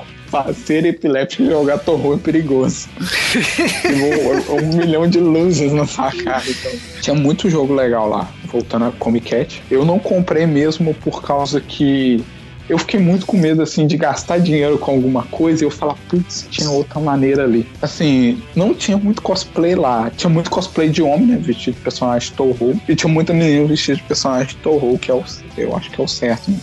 [0.54, 2.88] Ser epiléptico e jogar torrou é perigoso.
[4.50, 6.43] um, um milhão de luzes na sua cara.
[6.48, 6.72] Então.
[7.02, 8.30] Tinha muito jogo legal lá.
[8.45, 9.63] Voltando a Comic Cat.
[9.72, 12.24] Eu não comprei mesmo por causa que
[12.69, 15.95] eu fiquei muito com medo, assim, de gastar dinheiro com alguma coisa e eu falar,
[16.08, 17.67] putz, tinha outra maneira ali.
[17.82, 20.12] Assim, não tinha muito cosplay lá.
[20.15, 21.38] Tinha muito cosplay de homem, né?
[21.38, 22.79] Vestido de personagem Toho.
[22.88, 25.23] E tinha muita menina vestida de personagem Toho, que é o,
[25.58, 26.60] eu acho que é o certo, né?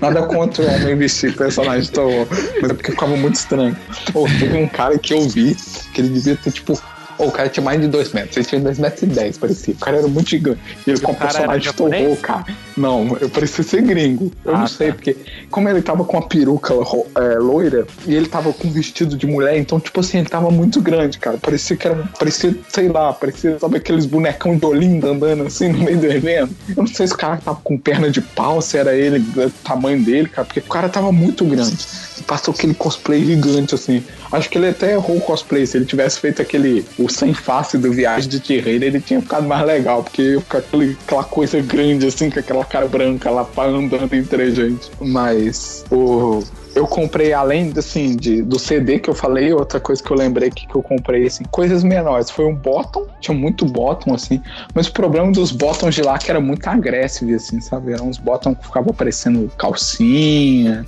[0.00, 2.26] Nada contra o homem vestido de personagem Toho,
[2.60, 3.76] mas é porque ficava muito estranho.
[4.12, 5.56] Pô, teve um cara que eu vi
[5.92, 6.80] que ele devia ter, tipo,
[7.18, 8.36] o cara tinha mais de 2 metros.
[8.36, 9.74] Ele tinha 2 metros e 10, parecia.
[9.74, 10.60] O cara era muito gigante.
[10.86, 12.44] E ele com o personagem torrou, cara.
[12.76, 14.32] Não, eu parecia ser gringo.
[14.44, 14.94] Eu ah, não sei, tá.
[14.94, 15.16] porque
[15.50, 19.56] como ele tava com a peruca é, loira e ele tava com vestido de mulher,
[19.58, 21.38] então, tipo assim, ele tava muito grande, cara.
[21.38, 21.96] Parecia que era.
[22.18, 26.54] Parecia, sei lá, parecia, sabe, aqueles bonecão de Olinda andando assim no meio do evento.
[26.70, 29.50] Eu não sei se o cara tava com perna de pau, se era ele, o
[29.62, 31.76] tamanho dele, cara, porque o cara tava muito grande.
[32.26, 34.02] Passou aquele cosplay gigante, assim.
[34.32, 35.66] Acho que ele até errou o cosplay.
[35.66, 36.84] Se ele tivesse feito aquele.
[36.98, 40.02] O sem face do Viagem de Terreiro, ele tinha ficado mais legal.
[40.02, 44.42] Porque ia ficar aquele, aquela coisa grande, assim, com aquela cara branca lá andando entre
[44.42, 44.90] a gente.
[45.00, 46.42] Mas o
[46.74, 50.50] eu comprei, além assim, de, do CD que eu falei, outra coisa que eu lembrei
[50.50, 52.30] que, que eu comprei, assim, coisas menores.
[52.30, 54.42] Foi um bottom, tinha muito bottom, assim,
[54.74, 57.92] mas o problema dos bottoms de lá é que era muito agressivo, assim, sabe?
[57.92, 60.84] Eram uns bottoms que ficavam aparecendo calcinha,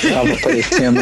[0.00, 1.00] ficava aparecendo.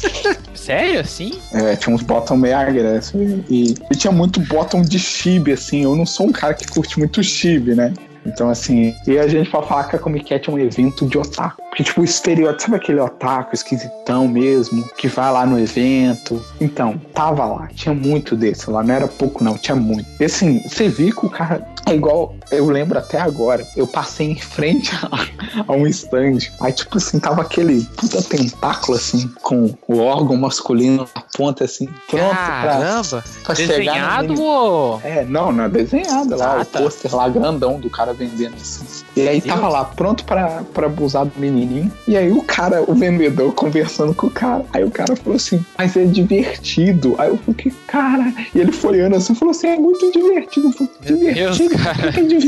[0.54, 1.32] Sério, assim?
[1.52, 3.44] É, tinha uns bottom meio agressivos.
[3.48, 5.84] E, e tinha muito bottom de chibi, assim.
[5.84, 7.92] Eu não sou um cara que curte muito chibi, né?
[8.24, 11.18] Então, assim, e a gente pode falar que a Comic Cat é um evento de
[11.18, 11.62] otaku.
[11.68, 16.44] Porque, tipo, o estereótipo, sabe aquele otaku esquisitão mesmo, que vai lá no evento?
[16.60, 20.06] Então, tava lá, tinha muito desse lá, não era pouco não, tinha muito.
[20.18, 24.30] E assim, você viu que o cara é igual, eu lembro até agora, eu passei
[24.30, 29.74] em frente a, a um stand, aí tipo assim, tava aquele puta tentáculo assim, com
[29.86, 33.22] o órgão masculino na ponta assim, pronto Caramba!
[33.22, 35.00] pra, pra desenhado ou...
[35.02, 36.80] É, não, não é desenhado lá, ah, o tá.
[36.80, 38.84] pôster lá grandão do cara vendendo assim.
[39.16, 42.94] E aí tava lá, pronto pra, pra abusar do menininho, e aí o cara, o
[42.94, 47.14] vendedor conversando com o cara, aí o cara falou assim, mas é divertido.
[47.18, 50.92] Aí eu falei, cara, e ele folhando assim, falou assim, é muito divertido, eu falei,
[51.00, 52.12] divertido cara.
[52.12, 52.39] Que divertido.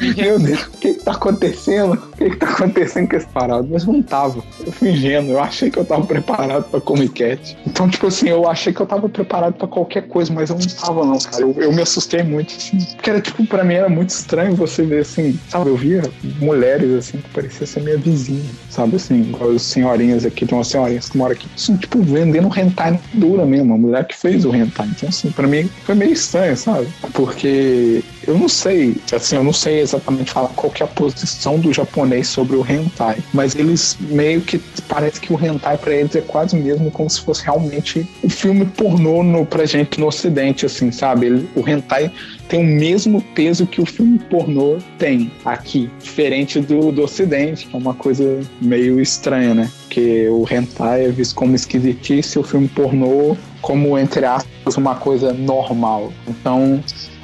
[0.00, 1.92] Meu Deus, o que, que tá acontecendo?
[1.94, 3.68] O que, que tá acontecendo com esse parado?
[3.70, 4.42] Mas não tava.
[4.60, 5.32] Eu ingênuo.
[5.32, 7.56] Eu achei que eu tava preparado pra Comic Cat.
[7.66, 10.66] Então, tipo assim, eu achei que eu tava preparado pra qualquer coisa, mas eu não
[10.66, 11.42] tava, não, cara.
[11.42, 12.78] Eu, eu me assustei muito, assim.
[12.78, 15.70] Porque era, tipo, pra mim era muito estranho você ver, assim, sabe?
[15.70, 16.02] Eu via
[16.40, 18.96] mulheres, assim, que parecia ser minha vizinha, sabe?
[18.96, 22.98] Assim, igual as senhorinhas aqui, tem umas senhorinhas que moram aqui, assim, tipo, vendendo hentai
[23.14, 23.74] dura mesmo.
[23.74, 24.88] A mulher que fez o hentai.
[24.88, 26.88] Então, assim, pra mim foi meio estranho, sabe?
[27.12, 31.72] Porque eu não sei, assim, eu não sei exatamente falar qual é a posição do
[31.72, 36.20] japonês sobre o hentai, mas eles meio que parece que o hentai para eles é
[36.20, 40.66] quase mesmo como se fosse realmente o um filme pornô no, pra gente no ocidente,
[40.66, 41.26] assim, sabe?
[41.26, 42.10] Ele, o hentai
[42.48, 47.74] tem o mesmo peso que o filme pornô tem aqui, diferente do, do ocidente, que
[47.74, 49.70] é uma coisa meio estranha, né?
[49.82, 55.32] Porque o hentai é visto como esquisitice, o filme pornô como, entre aspas, uma coisa
[55.32, 56.12] normal.
[56.26, 56.82] Então,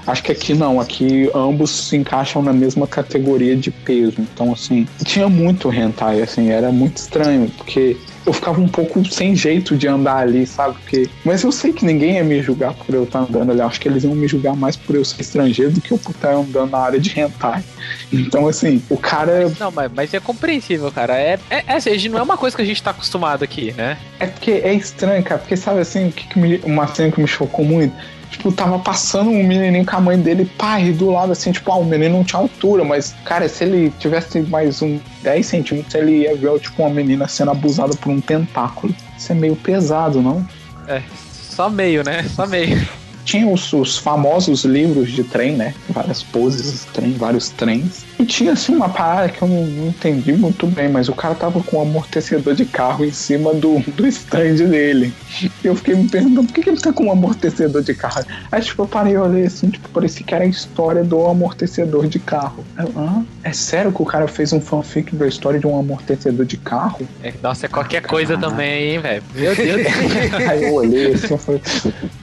[0.08, 4.14] Acho que aqui não, aqui ambos se encaixam na mesma categoria de peso.
[4.18, 7.94] Então, assim, tinha muito hentai, assim, era muito estranho, porque
[8.24, 10.78] eu ficava um pouco sem jeito de andar ali, sabe?
[10.78, 11.08] Porque...
[11.24, 13.60] Mas eu sei que ninguém ia me julgar por eu estar andando ali.
[13.60, 16.12] Acho que eles iam me julgar mais por eu ser estrangeiro do que eu por
[16.12, 17.62] estar andando na área de hentai.
[18.10, 19.52] Então, assim, o cara.
[19.60, 21.18] Não, mas, mas é compreensível, cara.
[21.18, 23.98] É, é, é, assim, não é uma coisa que a gente tá acostumado aqui, né?
[24.18, 25.38] É porque é estranho, cara.
[25.38, 27.94] Porque sabe assim, o que, que me, uma cena que me chocou muito?
[28.30, 31.76] Tipo, tava passando um menininho com a mãe dele, pai, do lado assim, tipo, ah,
[31.76, 36.22] o menino não tinha altura, mas, cara, se ele tivesse mais um 10 centímetros, ele
[36.22, 38.94] ia ver, tipo, uma menina sendo abusada por um tentáculo.
[39.16, 40.46] Isso é meio pesado, não?
[40.86, 42.22] É, só meio, né?
[42.24, 42.86] Só meio
[43.28, 45.74] tinha os, os, famosos livros de trem, né?
[45.90, 48.06] Várias poses de trem, vários trens.
[48.18, 51.34] E tinha assim uma parada que eu não, não, entendi muito bem, mas o cara
[51.34, 55.12] tava com um amortecedor de carro em cima do, do stand dele.
[55.42, 58.24] E eu fiquei me perguntando por que, que ele tá com um amortecedor de carro.
[58.50, 62.06] Aí tipo, eu parei e olhei assim, tipo, parecia que era a história do amortecedor
[62.06, 62.64] de carro.
[62.78, 66.46] Eu, ah, é sério que o cara fez um fanfic da história de um amortecedor
[66.46, 67.06] de carro?
[67.22, 69.22] É, nossa, é qualquer coisa também, hein, velho?
[69.34, 69.86] Meu Deus.
[70.48, 71.60] Aí eu olhei assim, eu falei,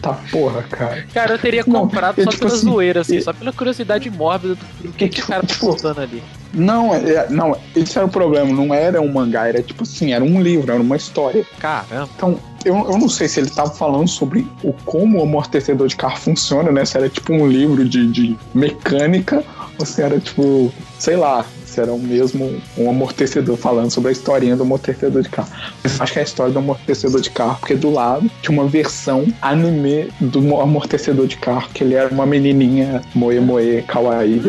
[0.01, 0.94] tá porra, cara.
[1.13, 4.91] Cara, eu teria comprado só tipo pela assim, zoeira, assim, só pela curiosidade mórbida do
[4.93, 6.23] que, que, o cara tá contando ali.
[6.53, 10.23] Não, é, não, esse era o problema, não era um mangá, era tipo assim, era
[10.23, 11.45] um livro, era uma história.
[11.59, 12.09] Caramba.
[12.15, 15.95] Então, eu, eu não sei se ele tava falando sobre o como o amortecedor de
[15.95, 16.83] carro funciona, né?
[16.83, 19.43] Se era tipo um livro de, de mecânica,
[19.77, 21.45] ou se era tipo, sei lá,
[21.79, 25.49] era o mesmo um amortecedor falando sobre a historinha do amortecedor de carro.
[25.83, 28.67] Mas acho que é a história do amortecedor de carro, porque do lado tinha uma
[28.67, 34.41] versão anime do amortecedor de carro, que ele era uma menininha moe moe kawaii.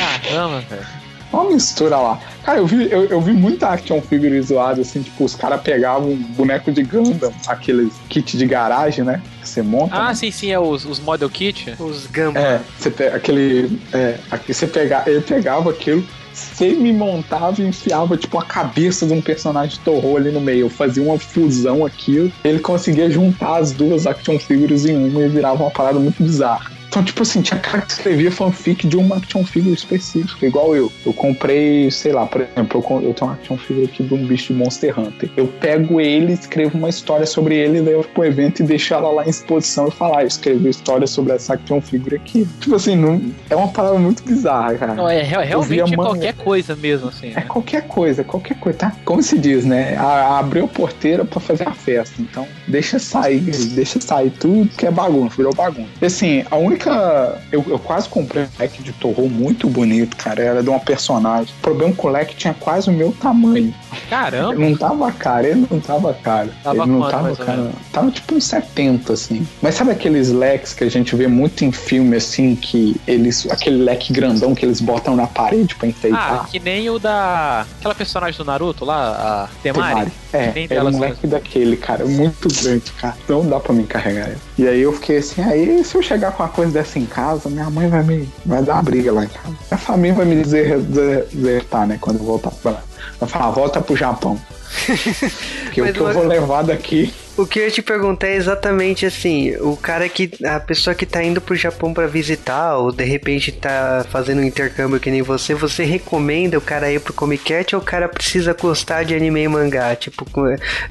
[0.00, 0.86] Ah, caramba, velho.
[1.32, 2.20] Uma mistura lá.
[2.44, 6.10] Cara, eu vi, eu, eu vi muita action figure zoada, assim, tipo, os caras pegavam
[6.10, 9.22] um boneco de Gundam, aqueles kit de garagem, né?
[9.40, 9.94] Que você monta.
[9.94, 10.14] Ah, né?
[10.14, 11.74] sim, sim, é os, os model kit.
[11.78, 12.42] Os Gundam.
[12.42, 13.78] É, você pega aquele.
[13.92, 19.06] É, aqui você pega, ele pegava aquilo, você me montava e enfiava, tipo, a cabeça
[19.06, 20.66] de um personagem de terror ali no meio.
[20.66, 25.28] Eu fazia uma fusão aqui, ele conseguia juntar as duas action figures em uma e
[25.28, 26.71] virava uma parada muito bizarra.
[26.92, 30.92] Então, tipo assim, tinha cara que escrevia fanfic de uma action figure específica, igual eu.
[31.06, 34.26] Eu comprei, sei lá, por exemplo, eu, eu tenho uma action figure aqui de um
[34.26, 35.30] bicho de Monster Hunter.
[35.34, 38.92] Eu pego ele, escrevo uma história sobre ele, daí eu vou pro evento e deixo
[38.92, 42.46] ela lá em exposição e falar, ah, eu escrevi história sobre essa action figure aqui.
[42.60, 44.94] Tipo assim, não, é uma palavra muito bizarra, cara.
[44.94, 47.30] Não, é realmente qualquer coisa mesmo, assim.
[47.30, 47.44] É né?
[47.48, 48.92] qualquer coisa, qualquer coisa, tá?
[49.06, 49.96] Como se diz, né?
[49.96, 52.20] A, abriu a porteira para fazer a festa.
[52.20, 55.88] Então, deixa sair, deixa sair tudo que é bagunça, virou bagunça.
[55.98, 57.42] E, assim, a única única.
[57.50, 60.42] Eu, eu quase comprei um leque de Torro muito bonito, cara.
[60.42, 61.52] Era de uma personagem.
[61.58, 63.74] O problema com o leque tinha quase o meu tamanho.
[64.08, 64.54] Caramba!
[64.54, 66.50] Ele não tava caro, ele não tava caro.
[66.62, 67.70] Tava ele não quanto, tava caro.
[67.92, 69.46] Tava tipo uns 70, assim.
[69.60, 73.46] Mas sabe aqueles leques que a gente vê muito em filme, assim, que eles.
[73.50, 76.42] aquele leque grandão que eles botam na parede pra enfeitar?
[76.42, 77.66] Ah, que nem o da.
[77.78, 79.92] aquela personagem do Naruto lá, a Temari.
[79.92, 80.12] Temari.
[80.32, 83.16] É, era um leque daquele, cara, muito grande, cara.
[83.28, 84.38] Não dá pra me carregar ele.
[84.56, 87.48] E aí eu fiquei assim, aí se eu chegar com uma coisa dessa em casa,
[87.48, 88.28] minha mãe vai me.
[88.44, 89.56] vai dar uma briga lá em casa.
[89.70, 91.98] Minha família vai me dizer desertar, né?
[92.00, 92.82] Quando eu voltar pra lá.
[93.20, 94.38] Vai falar, volta pro Japão.
[95.64, 99.56] Porque o que eu vou levar daqui o que eu te perguntei é exatamente assim,
[99.56, 100.30] o cara que.
[100.44, 104.44] A pessoa que tá indo pro Japão para visitar, ou de repente tá fazendo um
[104.44, 108.08] intercâmbio que nem você, você recomenda o cara ir pro Comic Cat ou o cara
[108.08, 109.94] precisa gostar de anime e mangá?
[109.96, 110.26] Tipo,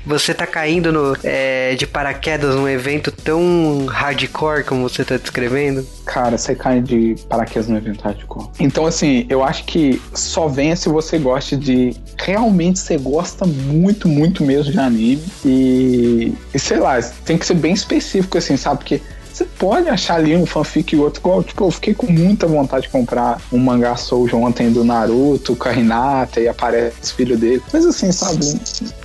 [0.05, 5.85] você tá caindo no, é, de paraquedas num evento tão hardcore como você tá descrevendo?
[6.11, 8.49] Cara, você cai de paraquedas num evento hardcore.
[8.59, 11.95] Então, assim, eu acho que só venha se você gosta de.
[12.17, 15.23] Realmente você gosta muito, muito mesmo de anime.
[15.45, 18.79] E e, sei lá, tem que ser bem específico, assim, sabe?
[18.79, 19.01] Porque
[19.41, 21.19] Você pode achar ali um fanfic e outro.
[21.19, 25.55] Igual, tipo, eu fiquei com muita vontade de comprar um mangá Soujo ontem do Naruto
[25.55, 27.61] com a Hinata e aparece o filho dele.
[27.73, 28.39] Mas assim, sabe?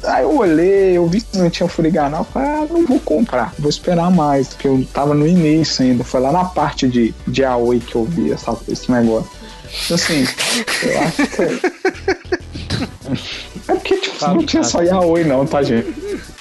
[0.05, 3.71] Aí eu olhei, eu vi que não tinha Furiganal, falei, ah, não vou comprar, vou
[3.71, 6.05] esperar mais, porque eu tava no início ainda.
[6.05, 9.31] Foi lá na parte de, de Aoi que eu vi essa, esse negócio.
[9.91, 10.27] Assim,
[10.83, 12.37] eu acho que.
[13.69, 15.95] É porque, tipo, não tinha só Yaoi, não, tá, gente?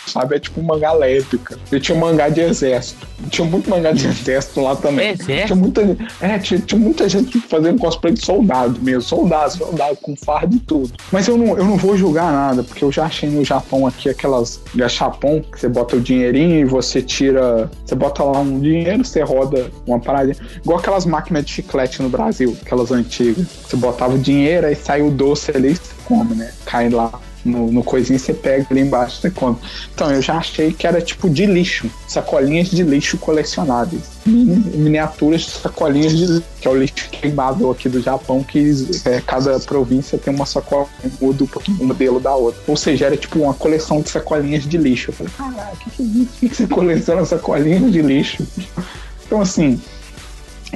[0.06, 0.36] Sabe?
[0.36, 1.58] É tipo um mangá lésbica.
[1.72, 3.08] Eu tinha um mangá de exército.
[3.30, 5.10] Tinha muito mangá de exército lá também.
[5.10, 5.48] Exército?
[5.48, 9.02] Tinha muita, é, tinha, tinha muita gente fazendo cosplay de soldado mesmo.
[9.02, 10.92] Soldado, soldado, com fardo e tudo.
[11.12, 14.10] Mas eu não, eu não vou julgar nada, porque eu já achei no Japão aqui
[14.10, 17.70] aquelas gachapon, que você bota o dinheirinho e você tira.
[17.86, 20.36] Você bota lá um dinheiro, você roda uma parada.
[20.64, 23.46] Igual aquelas máquinas de chiclete no Brasil, aquelas antigas.
[23.68, 26.52] Você botava o dinheiro, aí sai o doce ali e você come, né?
[26.66, 27.12] Cai lá
[27.46, 29.58] no, no coisinho você pega ali embaixo você come.
[29.94, 34.16] Então eu já achei que era tipo de lixo, sacolinhas de lixo colecionáveis.
[34.26, 38.74] Mini, miniaturas de sacolinhas de lixo, que é o lixo queimável aqui do Japão, que
[39.06, 40.88] é, cada província tem uma sacola
[41.22, 42.60] muda um pouquinho o modelo da outra.
[42.68, 45.12] Ou seja, era tipo uma coleção de sacolinhas de lixo.
[45.12, 46.32] Eu falei, caralho, o que, que é isso?
[46.40, 48.48] Por que você coleciona sacolinhas de lixo?
[49.26, 49.80] Então assim,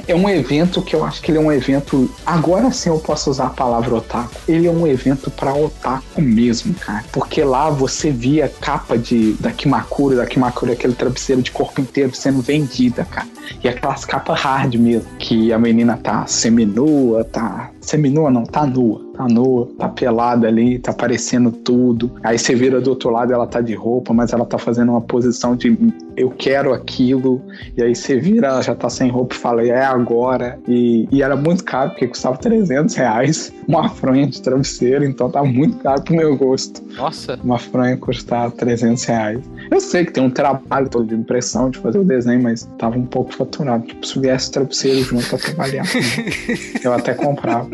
[0.06, 2.10] é um evento que eu acho que ele é um evento.
[2.24, 4.34] Agora sim eu posso usar a palavra otaku.
[4.48, 7.04] Ele é um evento para otaku mesmo, cara.
[7.12, 12.14] Porque lá você via capa de da Kimakura, da Kimakura, aquele travesseiro de corpo inteiro
[12.14, 13.28] sendo vendida, cara.
[13.62, 17.70] E aquelas capas hard mesmo, que a menina tá seminua, tá.
[17.80, 19.09] Seminua não, tá nua.
[19.20, 22.10] Tá nua, tá pelada ali, tá aparecendo tudo.
[22.22, 25.02] Aí você vira do outro lado, ela tá de roupa, mas ela tá fazendo uma
[25.02, 25.76] posição de
[26.16, 27.42] eu quero aquilo.
[27.76, 30.58] E aí você vira, ela já tá sem roupa e fala, é agora.
[30.66, 35.44] E, e era muito caro, porque custava 300 reais uma fronha de travesseiro, então tá
[35.44, 36.82] muito caro pro meu gosto.
[36.96, 37.38] Nossa.
[37.42, 39.40] Uma fronha custava 300 reais.
[39.70, 42.98] Eu sei que tem um trabalho todo de impressão, de fazer o desenho, mas tava
[42.98, 43.86] um pouco faturado.
[43.86, 45.82] Tipo, se viesse travesseiro junto, até valia.
[46.82, 47.68] eu até comprava.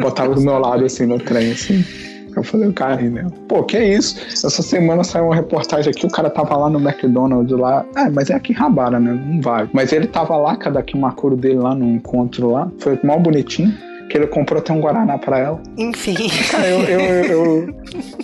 [0.00, 1.84] Botava do meu lado, assim, no trem, assim.
[2.34, 3.26] Eu falei, o cara né?
[3.46, 4.18] Pô, que isso?
[4.46, 7.84] Essa semana saiu uma reportagem aqui, o cara tava lá no McDonald's lá.
[7.96, 9.12] É, mas é aqui em Rabara, né?
[9.12, 9.68] Não vai.
[9.72, 12.70] Mas ele tava lá, cada aqui uma cor dele lá no encontro lá.
[12.78, 13.72] Foi mal bonitinho.
[14.08, 15.62] Que ele comprou até um Guaraná pra ela.
[15.78, 16.14] Enfim.
[16.50, 17.74] Cara, eu, eu, eu,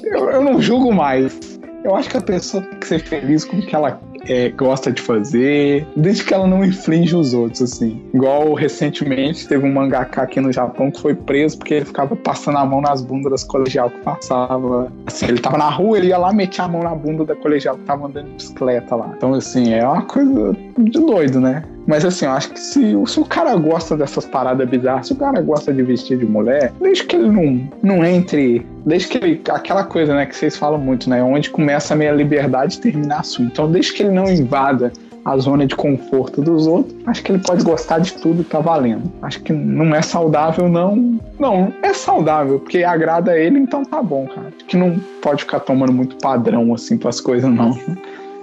[0.04, 1.38] eu, eu não julgo mais.
[1.84, 3.98] Eu acho que a pessoa tem que ser feliz com o que ela
[4.28, 8.02] é, gosta de fazer, desde que ela não inflige os outros, assim.
[8.12, 12.58] Igual recentemente teve um mangaka aqui no Japão que foi preso porque ele ficava passando
[12.58, 14.92] a mão nas bundas das colegial que passava.
[15.06, 17.76] Assim, ele tava na rua, ele ia lá meter a mão na bunda da colegial
[17.76, 19.12] que tava andando de bicicleta lá.
[19.16, 21.64] Então, assim, é uma coisa de doido, né?
[21.88, 25.16] Mas assim, eu acho que se, se o cara gosta dessas paradas bizarras, se o
[25.16, 28.64] cara gosta de vestir de mulher, desde que ele não, não entre.
[28.84, 29.40] Desde que ele.
[29.48, 31.22] Aquela coisa, né, que vocês falam muito, né?
[31.22, 33.46] Onde começa a minha liberdade e termina a sua.
[33.46, 34.92] Então, desde que ele não invada
[35.24, 39.10] a zona de conforto dos outros, acho que ele pode gostar de tudo tá valendo.
[39.22, 41.18] Acho que não é saudável, não.
[41.38, 44.48] Não, é saudável, porque agrada ele, então tá bom, cara.
[44.48, 47.70] Acho que não pode ficar tomando muito padrão assim para as coisas, não.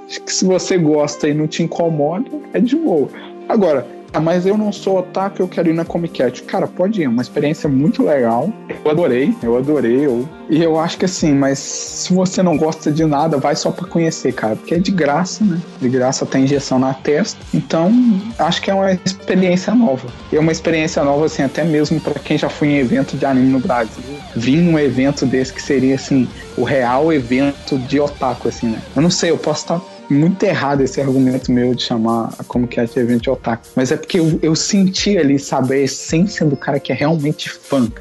[0.07, 3.09] Acho que se você gosta e não te incomoda, é de boa.
[3.47, 3.85] Agora,
[4.15, 6.41] ah, mas eu não sou otaku, eu quero ir na Comic Cat.
[6.43, 8.49] Cara, pode ir, é uma experiência muito legal.
[8.69, 10.05] Eu adorei, eu adorei.
[10.05, 10.25] Eu...
[10.49, 13.85] E eu acho que assim, mas se você não gosta de nada, vai só para
[13.85, 15.59] conhecer, cara, porque é de graça, né?
[15.81, 17.37] De graça tem injeção na testa.
[17.53, 17.91] Então,
[18.39, 20.07] acho que é uma experiência nova.
[20.31, 23.25] E é uma experiência nova, assim, até mesmo para quem já foi em evento de
[23.25, 24.01] anime no Brasil.
[24.33, 26.25] Vim num evento desse que seria, assim,
[26.57, 28.81] o real evento de otaku, assim, né?
[28.95, 32.67] Eu não sei, eu posso estar muito errado esse argumento meu de chamar a Como
[32.67, 33.65] que é evento de otaku.
[33.75, 37.49] Mas é porque eu, eu senti ali, sabe, a essência do cara que é realmente
[37.49, 37.91] fã.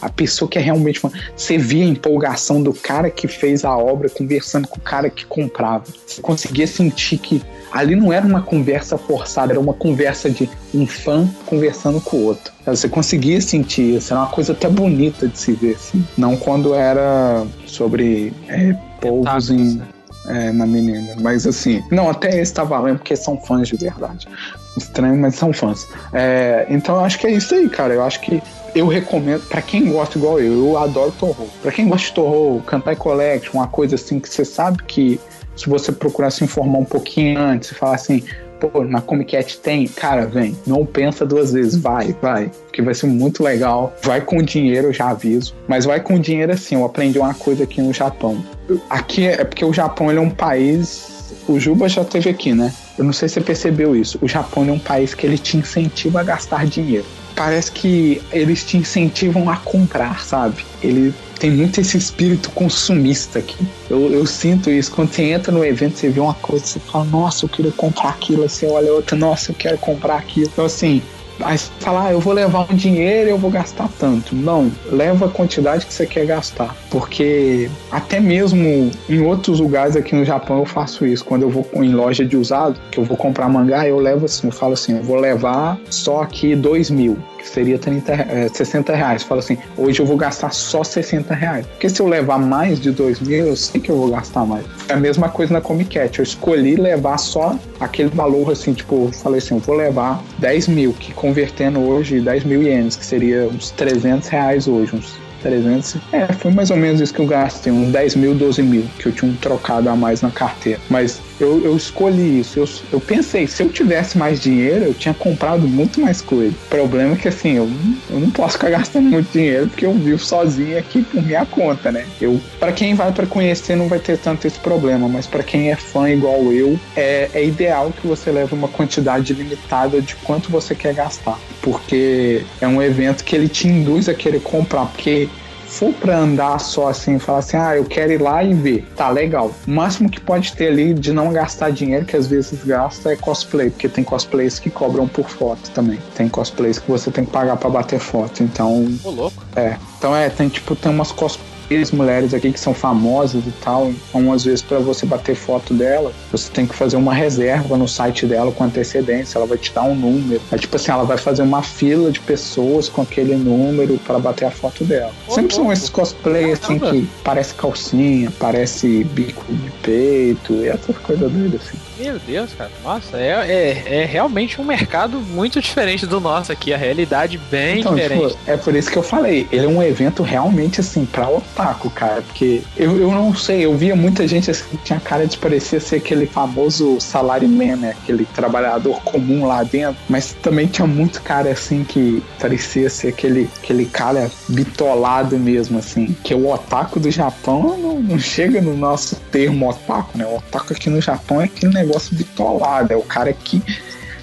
[0.00, 1.10] A pessoa que é realmente fã.
[1.36, 5.26] Você via a empolgação do cara que fez a obra conversando com o cara que
[5.26, 5.84] comprava.
[6.06, 10.86] Você conseguia sentir que ali não era uma conversa forçada, era uma conversa de um
[10.86, 12.52] fã conversando com o outro.
[12.66, 16.04] Você conseguia sentir isso, era uma coisa até bonita de se ver, assim.
[16.16, 19.80] Não quando era sobre é, povos em.
[20.26, 21.14] É, na menina.
[21.20, 24.28] Mas assim, não, até esse tá valendo porque são fãs de verdade.
[24.76, 25.86] Estranho, mas são fãs.
[26.12, 27.94] É, então eu acho que é isso aí, cara.
[27.94, 28.42] Eu acho que
[28.74, 31.48] eu recomendo, para quem gosta igual eu, eu adoro Torro.
[31.62, 35.20] Pra quem gosta de Torro, Cantai Collection, uma coisa assim que você sabe que
[35.56, 38.24] se você procurar se informar um pouquinho antes e falar assim,
[38.60, 40.56] pô, na Comic Cat tem, cara, vem.
[40.66, 42.50] Não pensa duas vezes, vai, vai.
[42.66, 43.94] Porque vai ser muito legal.
[44.02, 45.54] Vai com dinheiro, eu já aviso.
[45.66, 48.44] Mas vai com dinheiro assim, eu aprendi uma coisa aqui no Japão.
[48.88, 52.72] Aqui é porque o Japão ele é um país o Juba já teve aqui, né?
[52.96, 54.18] Eu não sei se você percebeu isso.
[54.22, 57.04] O Japão é um país que ele te incentiva a gastar dinheiro.
[57.34, 60.64] Parece que eles te incentivam a comprar, sabe?
[60.82, 63.66] Ele tem muito esse espírito consumista aqui.
[63.88, 64.92] Eu, eu, sinto isso.
[64.92, 68.10] Quando você entra no evento, você vê uma coisa, você fala, nossa, eu queria comprar
[68.10, 68.46] aquilo.
[68.46, 70.48] Você olha outra, nossa, eu quero comprar aquilo.
[70.52, 71.02] Então, assim,
[71.42, 74.34] Aí você fala, ah, eu vou levar um dinheiro eu vou gastar tanto.
[74.34, 76.76] Não, leva a quantidade que você quer gastar.
[76.90, 81.24] Porque até mesmo em outros lugares aqui no Japão eu faço isso.
[81.24, 84.48] Quando eu vou em loja de usado, que eu vou comprar mangá, eu levo assim,
[84.48, 88.94] eu falo assim, eu vou levar só aqui dois mil que seria 30, é, 60
[88.94, 89.22] reais.
[89.22, 91.66] Fala assim, hoje eu vou gastar só 60 reais.
[91.66, 94.64] Porque se eu levar mais de 2 mil, eu sei que eu vou gastar mais.
[94.88, 96.18] É a mesma coisa na Comic Cat.
[96.18, 100.68] Eu escolhi levar só aquele valor assim, tipo, eu falei assim, eu vou levar 10
[100.68, 105.96] mil, que convertendo hoje 10 mil ienes, que seria uns 300 reais hoje, uns 300.
[106.12, 109.06] É, foi mais ou menos isso que eu gastei, uns 10 mil, 12 mil, que
[109.06, 110.80] eu tinha um trocado a mais na carteira.
[110.88, 112.58] Mas eu, eu escolhi isso.
[112.58, 116.54] Eu, eu pensei, se eu tivesse mais dinheiro, eu tinha comprado muito mais coisa.
[116.66, 117.70] O problema é que assim, eu,
[118.10, 121.90] eu não posso ficar gastando muito dinheiro porque eu vivo sozinho aqui por minha conta,
[121.90, 122.06] né?
[122.20, 125.70] Eu, para quem vai para conhecer, não vai ter tanto esse problema, mas para quem
[125.70, 130.50] é fã igual eu, é, é ideal que você leve uma quantidade limitada de quanto
[130.50, 135.28] você quer gastar, porque é um evento que ele te induz a querer comprar, porque
[135.70, 139.08] for para andar só assim, falar assim, ah, eu quero ir lá e ver, tá
[139.08, 139.52] legal.
[139.66, 143.16] O máximo que pode ter ali de não gastar dinheiro, que às vezes gasta, é
[143.16, 145.98] cosplay, porque tem cosplays que cobram por foto também.
[146.14, 148.86] Tem cosplays que você tem que pagar para bater foto, então.
[149.04, 149.42] Ô, louco.
[149.54, 149.76] É.
[149.96, 153.92] Então é, tem tipo, tem umas cosplays três mulheres aqui que são famosas e tal.
[154.08, 157.86] Então, às vezes, para você bater foto dela, você tem que fazer uma reserva no
[157.86, 159.38] site dela com antecedência.
[159.38, 160.42] Ela vai te dar um número.
[160.50, 164.46] É tipo assim, ela vai fazer uma fila de pessoas com aquele número para bater
[164.46, 165.12] a foto dela.
[165.28, 170.68] Oh, Sempre oh, são esses cosplays assim que parece calcinha, parece bico de peito e
[170.68, 171.78] essas coisas doidas assim.
[172.00, 172.70] Meu Deus, cara.
[172.82, 176.72] Nossa, é, é, é, realmente um mercado muito diferente do nosso aqui.
[176.72, 178.28] A realidade bem então, diferente.
[178.28, 179.46] Tipo, é por isso que eu falei.
[179.52, 182.22] Ele é um evento realmente assim, pra otaku, cara.
[182.22, 185.80] Porque eu, eu não sei, eu via muita gente assim, que tinha cara de parecer
[185.80, 187.94] ser aquele famoso salaryman, né?
[188.02, 189.96] Aquele trabalhador comum lá dentro.
[190.08, 196.16] Mas também tinha muito cara assim que parecia ser aquele, aquele cara bitolado mesmo, assim.
[196.24, 200.24] Que o otaku do Japão não, não chega no nosso termo otaku, né?
[200.24, 202.92] O otaku aqui no Japão é aquele negócio negócio bitolado.
[202.92, 203.62] É o cara que,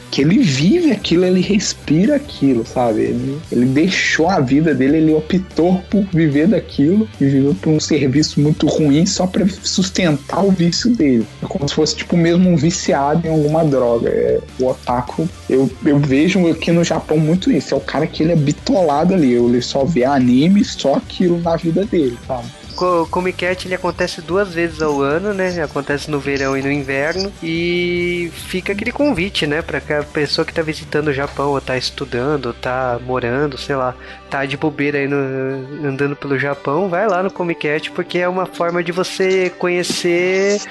[0.10, 3.02] que ele vive aquilo, ele respira aquilo, sabe?
[3.02, 7.80] Ele, ele deixou a vida dele, ele optou por viver daquilo e viveu por um
[7.80, 11.26] serviço muito ruim só para sustentar o vício dele.
[11.44, 14.10] É como se fosse tipo mesmo um viciado em alguma droga.
[14.10, 17.74] É, o otaku, eu, eu vejo aqui no Japão muito isso.
[17.74, 19.34] É o cara que ele é bitolado ali.
[19.34, 22.48] Ele só vê anime, só aquilo na vida dele, sabe?
[22.86, 25.62] O Comic Cat ele acontece duas vezes ao ano, né?
[25.62, 27.32] Acontece no verão e no inverno.
[27.42, 29.62] E fica aquele convite, né?
[29.62, 33.76] Pra a pessoa que tá visitando o Japão, ou tá estudando, ou tá morando, sei
[33.76, 33.96] lá,
[34.30, 35.18] tá de bobeira aí no,
[35.88, 40.62] andando pelo Japão, vai lá no Comic Cat, porque é uma forma de você conhecer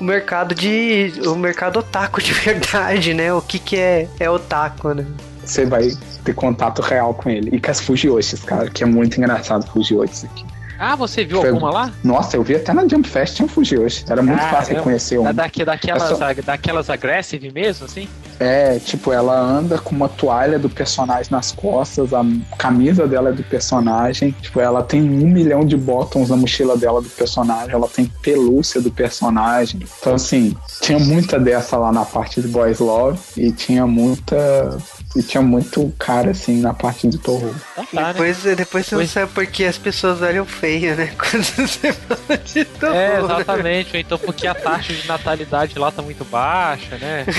[0.00, 1.12] o mercado de.
[1.26, 3.32] o mercado otaku de verdade, né?
[3.32, 5.06] O que, que é, é otaku, né?
[5.44, 5.90] Você vai
[6.24, 7.50] ter contato real com ele.
[7.52, 10.53] E com as Fujiyoshis, cara, que é muito engraçado Fujiyoshis aqui.
[10.78, 11.50] Ah, você viu Foi...
[11.50, 11.92] alguma lá?
[12.02, 14.04] Nossa, eu vi até na Jump Fest tinha Fuji hoje.
[14.08, 15.32] Era muito fácil reconhecer uma.
[15.32, 16.34] Daqui, daquelas, só...
[16.44, 18.08] daquelas aggressive mesmo, assim?
[18.40, 22.24] É, tipo, ela anda com uma toalha do personagem nas costas, a
[22.58, 24.32] camisa dela é do personagem.
[24.40, 28.80] Tipo, ela tem um milhão de botões na mochila dela do personagem, ela tem pelúcia
[28.80, 29.80] do personagem.
[30.00, 34.76] Então, assim, tinha muita dessa lá na parte de Boys Love e tinha muita
[35.16, 37.54] e tinha muito cara, assim, na parte de Torro.
[37.76, 38.54] Ah, tá, depois, né?
[38.54, 39.08] depois você pois...
[39.08, 41.12] não sabe porque as pessoas olham feio, né?
[41.18, 42.94] Quando você fala de Torro.
[42.94, 43.96] É, exatamente.
[43.96, 47.24] então porque a taxa de natalidade lá tá muito baixa, né?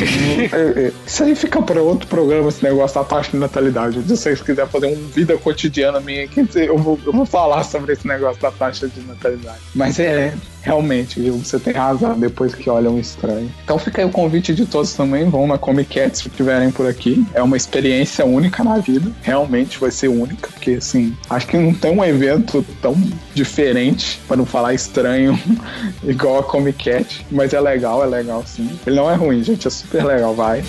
[0.55, 4.01] É, é, isso aí fica para outro programa, esse negócio da taxa de natalidade.
[4.01, 7.93] Se vocês quiserem fazer uma vida cotidiana minha aqui, eu vou, eu vou falar sobre
[7.93, 9.59] esse negócio da taxa de natalidade.
[9.73, 10.33] Mas é,
[10.64, 11.34] realmente, viu?
[11.34, 13.50] Você tem razão depois que olham estranho.
[13.64, 15.28] Então fica aí o convite de todos também.
[15.28, 17.24] Vão na Comic Cat se estiverem por aqui.
[17.34, 19.10] É uma experiência única na vida.
[19.22, 22.94] Realmente vai ser única, porque assim, acho que não tem um evento tão
[23.34, 25.38] diferente, para não falar estranho,
[26.04, 27.26] igual a Comic Cat.
[27.30, 28.70] Mas é legal, é legal sim.
[28.86, 29.66] Ele não é ruim, gente.
[29.66, 30.62] É super legal, vai.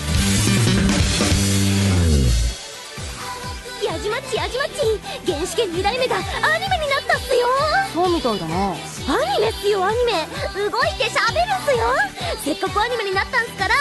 [4.42, 4.82] やじまち
[5.30, 6.95] 原始圏2代目がアニメになったっすよ
[7.97, 8.77] そうみたいだなアニ
[9.41, 10.11] メっすよアニメ。
[10.53, 11.81] 動いて喋るっすよ。
[12.45, 13.73] せっかくアニメになったんすから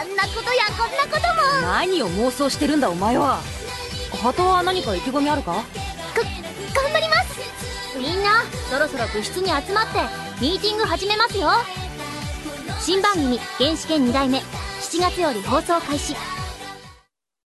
[0.00, 1.68] あんなことやこんなことも。
[1.68, 3.40] 何を妄想してるんだお前は。
[4.22, 5.52] 鳩は何か意気込みあるか？
[5.52, 7.98] が頑張ります。
[7.98, 10.00] みんなそろそろ部室に集まって
[10.40, 11.50] ミーティング始めますよ。
[12.80, 14.38] 新番組「原始圏2代目」
[14.80, 16.16] 7月より放送開始